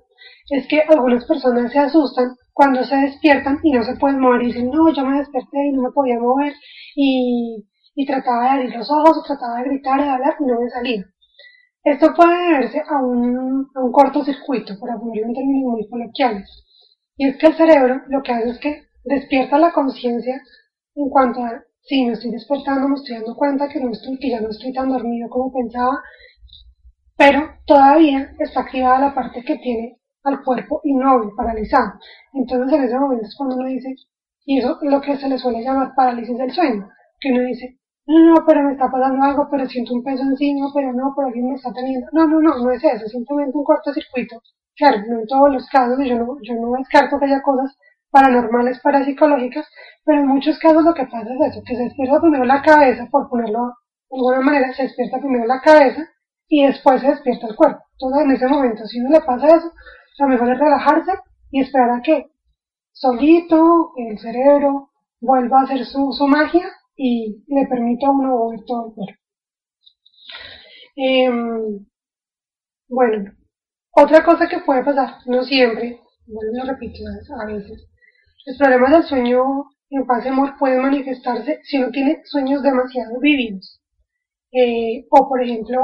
es 0.49 0.67
que 0.67 0.81
algunas 0.81 1.23
personas 1.25 1.71
se 1.71 1.79
asustan 1.79 2.35
cuando 2.51 2.83
se 2.83 2.97
despiertan 2.97 3.59
y 3.63 3.71
no 3.71 3.81
se 3.83 3.95
pueden 3.95 4.19
mover 4.19 4.41
y 4.41 4.47
dicen, 4.47 4.69
no, 4.69 4.93
yo 4.93 5.05
me 5.05 5.19
desperté 5.19 5.67
y 5.67 5.71
no 5.71 5.83
me 5.83 5.91
podía 5.91 6.19
mover 6.19 6.53
y, 6.95 7.65
trataba 8.05 8.43
de 8.43 8.49
abrir 8.49 8.75
los 8.75 8.89
ojos, 8.91 9.23
trataba 9.25 9.59
de 9.59 9.69
gritar, 9.69 10.01
de 10.01 10.09
hablar 10.09 10.35
y 10.39 10.45
no 10.45 10.59
me 10.59 10.69
salía. 10.69 11.05
Esto 11.83 12.13
puede 12.13 12.51
deberse 12.51 12.81
a 12.85 13.01
un, 13.01 13.67
a 13.75 13.79
un 13.81 13.91
cortocircuito, 13.91 14.77
por 14.79 14.89
ponerlo 14.99 15.27
en 15.27 15.33
términos 15.33 15.71
muy 15.71 15.87
coloquiales. 15.87 16.47
Y 17.15 17.27
es 17.27 17.37
que 17.37 17.47
el 17.47 17.55
cerebro 17.55 18.01
lo 18.07 18.21
que 18.21 18.31
hace 18.33 18.49
es 18.49 18.59
que 18.59 18.83
despierta 19.05 19.59
la 19.59 19.71
conciencia 19.71 20.41
en 20.95 21.09
cuanto 21.09 21.43
a 21.43 21.63
sí, 21.89 22.05
me 22.05 22.13
estoy 22.13 22.31
despertando, 22.31 22.87
me 22.87 22.95
estoy 22.95 23.15
dando 23.15 23.35
cuenta 23.35 23.67
que, 23.67 23.79
no 23.81 23.91
estoy, 23.91 24.17
que 24.19 24.29
ya 24.29 24.39
no 24.39 24.49
estoy 24.49 24.71
tan 24.71 24.89
dormido 24.89 25.27
como 25.27 25.51
pensaba, 25.51 25.99
pero 27.17 27.49
todavía 27.65 28.31
está 28.37 28.61
activada 28.61 28.99
la 28.99 29.15
parte 29.15 29.43
que 29.43 29.57
tiene 29.57 29.97
al 30.23 30.43
cuerpo 30.43 30.81
inmóvil, 30.83 31.31
paralizado. 31.35 31.93
Entonces 32.33 32.77
en 32.77 32.83
ese 32.83 32.99
momento 32.99 33.25
es 33.25 33.35
cuando 33.35 33.55
uno 33.55 33.67
dice, 33.67 33.95
y 34.45 34.59
eso 34.59 34.77
es 34.81 34.91
lo 34.91 35.01
que 35.01 35.17
se 35.17 35.27
le 35.27 35.39
suele 35.39 35.63
llamar 35.63 35.93
parálisis 35.95 36.37
del 36.37 36.51
sueño, 36.51 36.87
que 37.19 37.31
uno 37.31 37.41
dice, 37.41 37.79
no, 38.05 38.35
pero 38.45 38.63
me 38.63 38.73
está 38.73 38.89
pasando 38.89 39.23
algo, 39.23 39.47
pero 39.49 39.67
siento 39.67 39.93
un 39.93 40.03
peso 40.03 40.23
encima, 40.23 40.67
pero 40.73 40.93
no, 40.93 41.13
pero 41.15 41.27
alguien 41.27 41.49
me 41.49 41.55
está 41.55 41.73
teniendo. 41.73 42.07
No, 42.11 42.27
no, 42.27 42.39
no, 42.39 42.57
no 42.57 42.71
es 42.71 42.83
eso, 42.83 43.05
es 43.05 43.11
simplemente 43.11 43.57
un 43.57 43.63
cortocircuito. 43.63 44.41
Claro, 44.75 44.99
no 45.07 45.19
en 45.19 45.27
todos 45.27 45.51
los 45.51 45.67
casos, 45.67 45.97
yo 46.05 46.15
no, 46.15 46.37
yo 46.41 46.53
no 46.55 46.71
descarto 46.77 47.19
que 47.19 47.25
haya 47.25 47.41
cosas 47.41 47.75
paranormales, 48.11 48.79
parapsicológicas, 48.81 49.67
pero 50.03 50.21
en 50.21 50.27
muchos 50.27 50.57
casos 50.59 50.83
lo 50.83 50.93
que 50.93 51.05
pasa 51.05 51.27
es 51.33 51.51
eso, 51.51 51.63
que 51.65 51.75
se 51.75 51.83
despierta 51.83 52.21
primero 52.21 52.45
la 52.45 52.61
cabeza, 52.61 53.07
por 53.11 53.29
ponerlo 53.29 53.73
de 54.09 54.17
alguna 54.17 54.41
manera 54.41 54.73
se 54.73 54.83
despierta 54.83 55.19
primero 55.19 55.45
la 55.45 55.61
cabeza 55.61 56.09
y 56.47 56.65
después 56.65 57.01
se 57.01 57.09
despierta 57.09 57.47
el 57.47 57.55
cuerpo. 57.55 57.83
Entonces 57.93 58.25
en 58.25 58.31
ese 58.31 58.47
momento, 58.47 58.85
si 58.85 58.99
uno 58.99 59.11
le 59.11 59.21
pasa 59.21 59.55
eso, 59.55 59.71
lo 60.19 60.27
mejor 60.27 60.51
es 60.51 60.59
relajarse 60.59 61.11
y 61.51 61.61
esperar 61.61 61.91
a 61.91 62.01
que 62.01 62.31
solito 62.91 63.91
el 63.97 64.17
cerebro 64.19 64.89
vuelva 65.21 65.61
a 65.61 65.63
hacer 65.63 65.85
su, 65.85 66.11
su 66.11 66.27
magia 66.27 66.65
y 66.95 67.43
le 67.47 67.67
permita 67.67 68.07
a 68.07 68.11
uno 68.11 68.29
mover 68.29 68.59
todo 68.65 68.87
el 68.87 68.93
cuerpo. 68.93 69.19
Em, 70.95 71.85
bueno, 72.89 73.31
otra 73.91 74.23
cosa 74.25 74.47
que 74.49 74.59
puede 74.59 74.83
pasar, 74.83 75.17
no 75.27 75.43
siempre, 75.43 76.01
bueno, 76.25 76.51
lo 76.53 76.71
repito 76.71 76.99
a 77.39 77.45
veces, 77.45 77.87
los 78.45 78.57
problemas 78.57 78.91
del 78.91 79.03
sueño 79.03 79.43
en 79.89 80.27
amor 80.27 80.55
pueden 80.59 80.81
manifestarse 80.81 81.59
si 81.63 81.77
uno 81.77 81.89
tiene 81.91 82.21
sueños 82.25 82.61
demasiado 82.61 83.19
vívidos. 83.19 83.79
Eh, 84.51 85.05
o 85.11 85.29
por 85.29 85.43
ejemplo, 85.43 85.79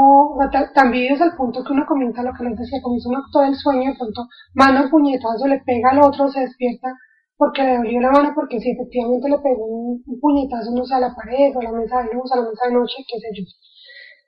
tan 0.73 0.91
vívidos 0.91 1.21
al 1.21 1.35
punto 1.35 1.63
que 1.63 1.73
uno 1.73 1.85
comienza 1.87 2.23
lo 2.23 2.33
que 2.33 2.43
les 2.45 2.57
decía, 2.57 2.81
comienza 2.81 3.09
uno 3.09 3.23
todo 3.31 3.43
el 3.43 3.55
sueño, 3.55 3.91
de 3.91 3.97
pronto 3.97 4.27
un 4.55 4.89
puñetazo, 4.89 5.47
le 5.47 5.59
pega 5.61 5.91
al 5.91 6.01
otro, 6.01 6.29
se 6.29 6.41
despierta 6.41 6.95
porque 7.37 7.63
le 7.63 7.77
dolió 7.77 7.99
la 8.01 8.11
mano, 8.11 8.31
porque 8.33 8.59
si 8.59 8.71
efectivamente 8.71 9.29
le 9.29 9.37
pegó 9.39 9.65
un, 9.65 10.03
puñetazo, 10.21 10.71
no 10.71 10.85
sé, 10.85 10.95
a 10.95 10.99
la 10.99 11.15
pared, 11.15 11.55
o 11.55 11.59
a 11.59 11.63
la 11.63 11.71
mesa 11.73 12.01
de 12.03 12.13
luz, 12.13 12.31
a 12.31 12.37
la 12.37 12.49
mesa 12.49 12.67
de 12.67 12.73
noche, 12.73 13.03
qué 13.07 13.19
sé 13.19 13.27
yo. 13.33 13.43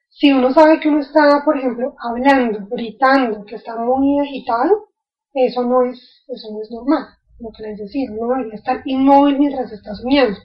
Si 0.10 0.32
uno 0.32 0.52
sabe 0.52 0.80
que 0.80 0.90
uno 0.90 1.00
está, 1.00 1.42
por 1.46 1.58
ejemplo, 1.58 1.96
hablando, 2.00 2.68
gritando, 2.70 3.46
que 3.46 3.56
está 3.56 3.78
muy 3.78 4.20
agitado, 4.20 4.90
eso 5.34 5.63
no 5.63 5.84
es, 5.84 6.26
eso 6.28 6.52
no 6.52 6.62
es 6.62 6.72
normal. 6.72 7.16
Lo 7.39 7.50
que 7.56 7.63
les 7.63 7.78
decía, 7.78 8.10
uno 8.12 8.36
debería 8.36 8.56
estar 8.56 8.82
inmóvil 8.86 9.39
mientras 9.39 9.71
está 9.71 9.93
soñando. 9.93 10.39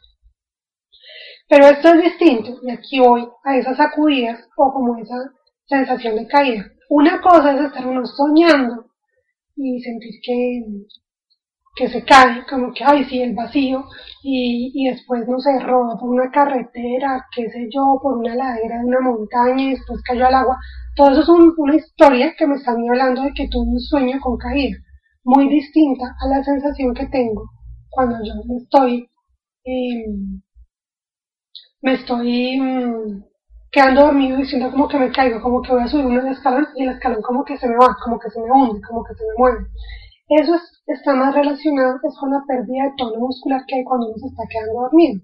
Pero 1.49 1.67
esto 1.67 1.89
es 1.89 2.03
distinto, 2.03 2.59
y 2.63 2.71
aquí 2.71 3.01
voy 3.01 3.29
a 3.45 3.57
esas 3.57 3.77
sacudidas 3.77 4.41
o 4.57 4.73
como 4.73 4.97
esa 4.99 5.17
sensación 5.67 6.17
de 6.17 6.27
caída. 6.27 6.65
Una 6.89 7.21
cosa 7.21 7.55
es 7.55 7.61
estar 7.67 7.87
uno 7.87 8.05
soñando 8.05 8.87
y 9.57 9.81
sentir 9.81 10.21
que, 10.23 10.63
que 11.77 11.89
se 11.89 12.05
cae, 12.05 12.45
como 12.49 12.73
que, 12.73 12.85
ay, 12.85 13.05
sí, 13.05 13.21
el 13.23 13.35
vacío, 13.35 13.85
y, 14.23 14.73
y 14.75 14.91
después, 14.91 15.27
no 15.27 15.39
se 15.41 15.59
roba 15.61 15.99
por 15.99 16.11
una 16.11 16.31
carretera, 16.31 17.27
qué 17.35 17.51
sé 17.51 17.69
yo, 17.71 17.99
por 18.03 18.19
una 18.19 18.35
ladera 18.35 18.79
de 18.79 18.85
una 18.85 19.01
montaña 19.01 19.63
y 19.63 19.71
después 19.71 20.03
cayó 20.03 20.27
al 20.27 20.35
agua. 20.35 20.59
Todo 20.95 21.13
eso 21.13 21.23
es 21.23 21.29
una 21.57 21.77
historia 21.77 22.35
que 22.37 22.47
me 22.47 22.57
están 22.57 22.77
hablando 22.89 23.23
de 23.23 23.33
que 23.35 23.49
tuve 23.49 23.71
un 23.71 23.81
sueño 23.81 24.21
con 24.21 24.37
caída, 24.37 24.77
muy 25.25 25.49
distinta 25.49 26.05
a 26.21 26.27
la 26.29 26.45
sensación 26.45 26.95
que 26.95 27.07
tengo 27.07 27.51
cuando 27.91 28.17
yo 28.25 28.35
me 28.47 28.57
estoy 28.57 29.09
em, 29.65 30.43
me 31.83 31.95
estoy 31.95 32.61
mm, 32.61 33.25
quedando 33.71 34.03
dormido 34.03 34.39
y 34.39 34.47
siento 34.47 34.71
como 34.71 34.89
que 34.89 34.99
me 34.99 35.11
caigo, 35.11 35.41
como 35.41 35.63
que 35.63 35.73
voy 35.73 35.83
a 35.83 35.89
subir 35.89 36.07
un 36.07 36.29
escalón 36.29 36.67
y 36.77 36.85
el 36.85 36.91
escalón 36.91 37.23
como 37.23 37.45
que 37.45 37.59
se 37.59 37.67
me 37.69 37.77
va, 37.77 37.97
como 38.05 38.19
que 38.19 38.31
se 38.31 38.41
me 38.41 38.51
hunde, 38.51 38.81
como 38.87 39.05
que 39.05 39.15
se 39.15 39.25
me 39.25 39.33
mueve. 39.37 39.67
Eso 40.29 40.55
está 40.87 41.15
más 41.15 41.35
relacionado 41.35 41.99
es 42.03 42.17
con 42.19 42.31
la 42.31 42.43
pérdida 42.47 42.85
de 42.85 42.93
tono 42.97 43.19
muscular 43.19 43.65
que 43.67 43.77
hay 43.77 43.85
cuando 43.85 44.09
uno 44.09 44.17
se 44.19 44.29
está 44.29 44.45
quedando 44.49 44.81
dormido, 44.83 45.21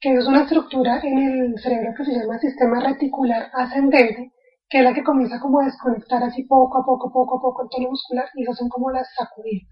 que 0.00 0.14
es 0.14 0.26
una 0.26 0.42
estructura 0.42 1.00
en 1.02 1.18
el 1.18 1.58
cerebro 1.60 1.92
que 1.96 2.04
se 2.04 2.12
llama 2.12 2.38
sistema 2.38 2.80
reticular 2.80 3.50
ascendente, 3.52 4.32
que 4.72 4.78
es 4.78 4.84
la 4.84 4.94
que 4.94 5.04
comienza 5.04 5.38
como 5.38 5.60
a 5.60 5.66
desconectar 5.66 6.22
así 6.22 6.44
poco 6.44 6.78
a 6.78 6.84
poco, 6.84 7.12
poco 7.12 7.36
a 7.36 7.40
poco 7.42 7.62
el 7.62 7.68
tono 7.68 7.90
muscular 7.90 8.24
y 8.34 8.42
eso 8.42 8.54
son 8.54 8.70
como 8.70 8.90
las 8.90 9.06
sacudidas. 9.14 9.68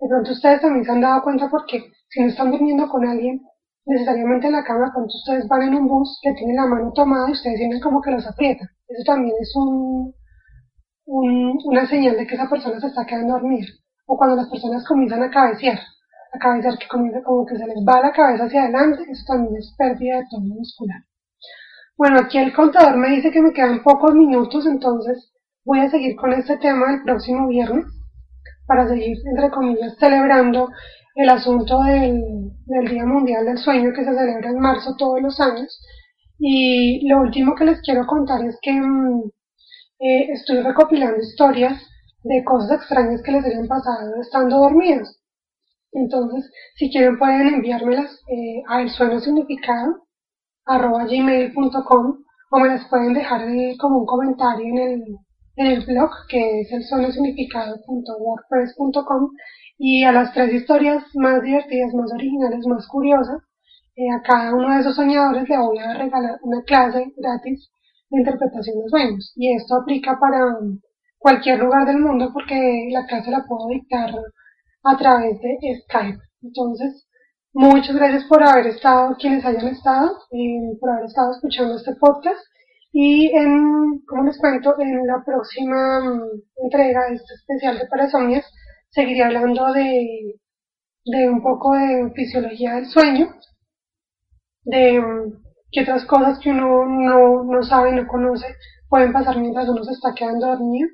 De 0.00 0.08
pronto 0.08 0.32
ustedes 0.32 0.60
también 0.60 0.84
se 0.84 0.90
han 0.90 1.00
dado 1.00 1.22
cuenta 1.22 1.48
porque 1.48 1.84
si 2.08 2.20
no 2.20 2.26
están 2.26 2.50
durmiendo 2.50 2.88
con 2.88 3.06
alguien 3.06 3.40
necesariamente 3.86 4.48
en 4.48 4.54
la 4.54 4.64
cama, 4.64 4.90
cuando 4.92 5.06
ustedes 5.06 5.46
van 5.46 5.62
en 5.62 5.76
un 5.76 5.86
bus, 5.86 6.18
le 6.24 6.34
tienen 6.34 6.56
la 6.56 6.66
mano 6.66 6.90
tomada 6.92 7.28
y 7.28 7.32
ustedes 7.32 7.58
sienten 7.58 7.80
como 7.80 8.02
que 8.02 8.10
los 8.10 8.26
aprieta. 8.26 8.68
Eso 8.88 9.04
también 9.06 9.36
es 9.38 9.54
un, 9.54 10.12
una 11.06 11.86
señal 11.86 12.16
de 12.16 12.26
que 12.26 12.34
esa 12.34 12.50
persona 12.50 12.80
se 12.80 12.88
está 12.88 13.06
quedando 13.06 13.34
dormida. 13.34 13.68
O 14.06 14.16
cuando 14.16 14.34
las 14.34 14.48
personas 14.48 14.84
comienzan 14.84 15.22
a 15.22 15.30
cabecear, 15.30 15.78
a 16.32 16.38
cabecear 16.40 16.76
que 16.76 16.88
comienza 16.88 17.22
como 17.22 17.46
que 17.46 17.56
se 17.56 17.66
les 17.66 17.78
va 17.86 18.00
la 18.00 18.10
cabeza 18.10 18.46
hacia 18.46 18.64
adelante, 18.64 19.04
eso 19.08 19.22
también 19.28 19.56
es 19.58 19.72
pérdida 19.78 20.16
de 20.16 20.26
tono 20.28 20.54
muscular. 20.56 21.02
Bueno, 21.96 22.18
aquí 22.18 22.38
el 22.38 22.52
contador 22.52 22.96
me 22.96 23.10
dice 23.10 23.30
que 23.30 23.40
me 23.40 23.52
quedan 23.52 23.82
pocos 23.84 24.14
minutos, 24.14 24.66
entonces 24.66 25.32
voy 25.64 25.78
a 25.78 25.90
seguir 25.90 26.16
con 26.16 26.32
este 26.32 26.56
tema 26.56 26.92
el 26.92 27.02
próximo 27.04 27.46
viernes 27.46 27.86
para 28.66 28.88
seguir, 28.88 29.16
entre 29.24 29.50
comillas, 29.50 29.94
celebrando 30.00 30.70
el 31.14 31.28
asunto 31.28 31.80
del, 31.84 32.50
Día 32.90 33.06
Mundial 33.06 33.44
del 33.44 33.58
Sueño 33.58 33.92
que 33.94 34.04
se 34.04 34.12
celebra 34.12 34.50
en 34.50 34.58
marzo 34.58 34.96
todos 34.96 35.22
los 35.22 35.38
años. 35.38 35.80
Y 36.38 37.08
lo 37.08 37.20
último 37.20 37.54
que 37.54 37.64
les 37.64 37.80
quiero 37.82 38.06
contar 38.06 38.44
es 38.44 38.58
que 38.60 38.72
mm, 38.72 39.22
eh, 40.00 40.32
estoy 40.32 40.62
recopilando 40.62 41.22
historias 41.22 41.80
de 42.24 42.42
cosas 42.42 42.80
extrañas 42.80 43.22
que 43.22 43.32
les 43.32 43.44
hayan 43.44 43.68
pasado 43.68 44.20
estando 44.20 44.58
dormidos. 44.58 45.20
Entonces, 45.92 46.50
si 46.74 46.90
quieren 46.90 47.18
pueden 47.18 47.54
enviármelas 47.54 48.10
eh, 48.28 48.62
a 48.68 48.82
el 48.82 48.90
sueño 48.90 49.20
significado 49.20 50.03
arroba 50.66 51.04
gmail.com 51.04 52.18
o 52.50 52.58
me 52.58 52.68
las 52.68 52.86
pueden 52.88 53.14
dejar 53.14 53.42
como 53.78 53.98
un 53.98 54.06
comentario 54.06 54.66
en 54.66 54.78
el, 54.78 55.02
en 55.56 55.66
el 55.66 55.84
blog 55.84 56.10
que 56.28 56.60
es 56.60 56.72
el 56.72 56.84
significado.wordpress.com 56.84 59.30
y 59.78 60.04
a 60.04 60.12
las 60.12 60.32
tres 60.32 60.54
historias 60.54 61.04
más 61.14 61.42
divertidas, 61.42 61.92
más 61.94 62.12
originales, 62.12 62.64
más 62.66 62.86
curiosas, 62.86 63.42
eh, 63.96 64.10
a 64.10 64.22
cada 64.22 64.54
uno 64.54 64.74
de 64.74 64.80
esos 64.80 64.96
soñadores 64.96 65.48
le 65.48 65.58
voy 65.58 65.78
a 65.78 65.94
regalar 65.94 66.38
una 66.42 66.62
clase 66.62 67.12
gratis 67.16 67.70
de 68.10 68.18
interpretación 68.18 68.82
de 68.82 68.88
sueños. 68.88 69.32
Y 69.36 69.54
esto 69.54 69.76
aplica 69.76 70.18
para 70.18 70.58
cualquier 71.18 71.60
lugar 71.60 71.86
del 71.86 71.98
mundo 71.98 72.30
porque 72.32 72.88
la 72.90 73.06
clase 73.06 73.30
la 73.30 73.44
puedo 73.46 73.68
dictar 73.68 74.10
a 74.84 74.96
través 74.96 75.40
de 75.40 75.58
Skype. 75.84 76.18
Entonces, 76.42 77.06
muchas 77.54 77.94
gracias 77.94 78.24
por 78.24 78.42
haber 78.42 78.66
estado, 78.66 79.16
quienes 79.18 79.44
hayan 79.44 79.68
estado, 79.68 80.18
eh, 80.32 80.76
por 80.80 80.90
haber 80.90 81.06
estado 81.06 81.32
escuchando 81.32 81.76
este 81.76 81.94
podcast. 81.96 82.40
Y 82.92 83.30
en, 83.34 84.00
como 84.06 84.24
les 84.24 84.38
cuento, 84.38 84.74
en 84.78 85.06
la 85.06 85.22
próxima 85.24 86.00
mm, 86.00 86.64
entrega 86.64 87.08
de 87.08 87.16
este 87.16 87.34
especial 87.34 87.78
de 87.78 87.86
Parasomnias, 87.86 88.44
seguiré 88.90 89.24
hablando 89.24 89.72
de, 89.72 90.36
de 91.04 91.28
un 91.28 91.42
poco 91.42 91.74
de 91.74 92.12
fisiología 92.14 92.74
del 92.74 92.86
sueño, 92.86 93.28
de 94.64 95.00
mm, 95.00 95.32
qué 95.72 95.82
otras 95.82 96.04
cosas 96.06 96.38
que 96.40 96.50
uno 96.50 96.86
no, 96.86 97.44
no 97.44 97.62
sabe, 97.62 97.92
no 97.92 98.06
conoce, 98.06 98.46
pueden 98.88 99.12
pasar 99.12 99.38
mientras 99.40 99.68
uno 99.68 99.82
se 99.84 99.92
está 99.92 100.14
quedando 100.14 100.46
dormido, 100.46 100.88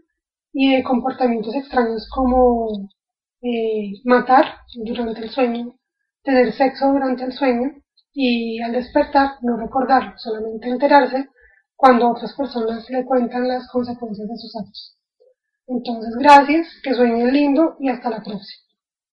y 0.53 0.75
de 0.75 0.83
comportamientos 0.83 1.55
extraños 1.55 2.09
como 2.15 2.89
eh, 3.43 3.93
matar 4.05 4.47
durante 4.85 5.21
el 5.21 5.31
sueño, 5.31 5.75
tener 6.23 6.53
sexo 6.53 6.89
durante 6.89 7.25
el 7.25 7.33
sueño 7.33 7.73
y 8.13 8.61
al 8.61 8.73
despertar 8.73 9.33
no 9.43 9.57
recordarlo, 9.57 10.13
solamente 10.17 10.69
enterarse 10.69 11.29
cuando 11.77 12.11
otras 12.11 12.35
personas 12.35 12.89
le 12.91 13.05
cuentan 13.05 13.49
las 13.49 13.69
consecuencias 13.69 14.29
de 14.29 14.37
sus 14.37 14.57
actos. 14.57 14.97
Entonces, 15.67 16.15
gracias, 16.19 16.67
que 16.83 16.95
sueñen 16.95 17.33
lindo 17.33 17.77
y 17.79 17.89
hasta 17.89 18.11
la 18.11 18.23
próxima. 18.23 18.70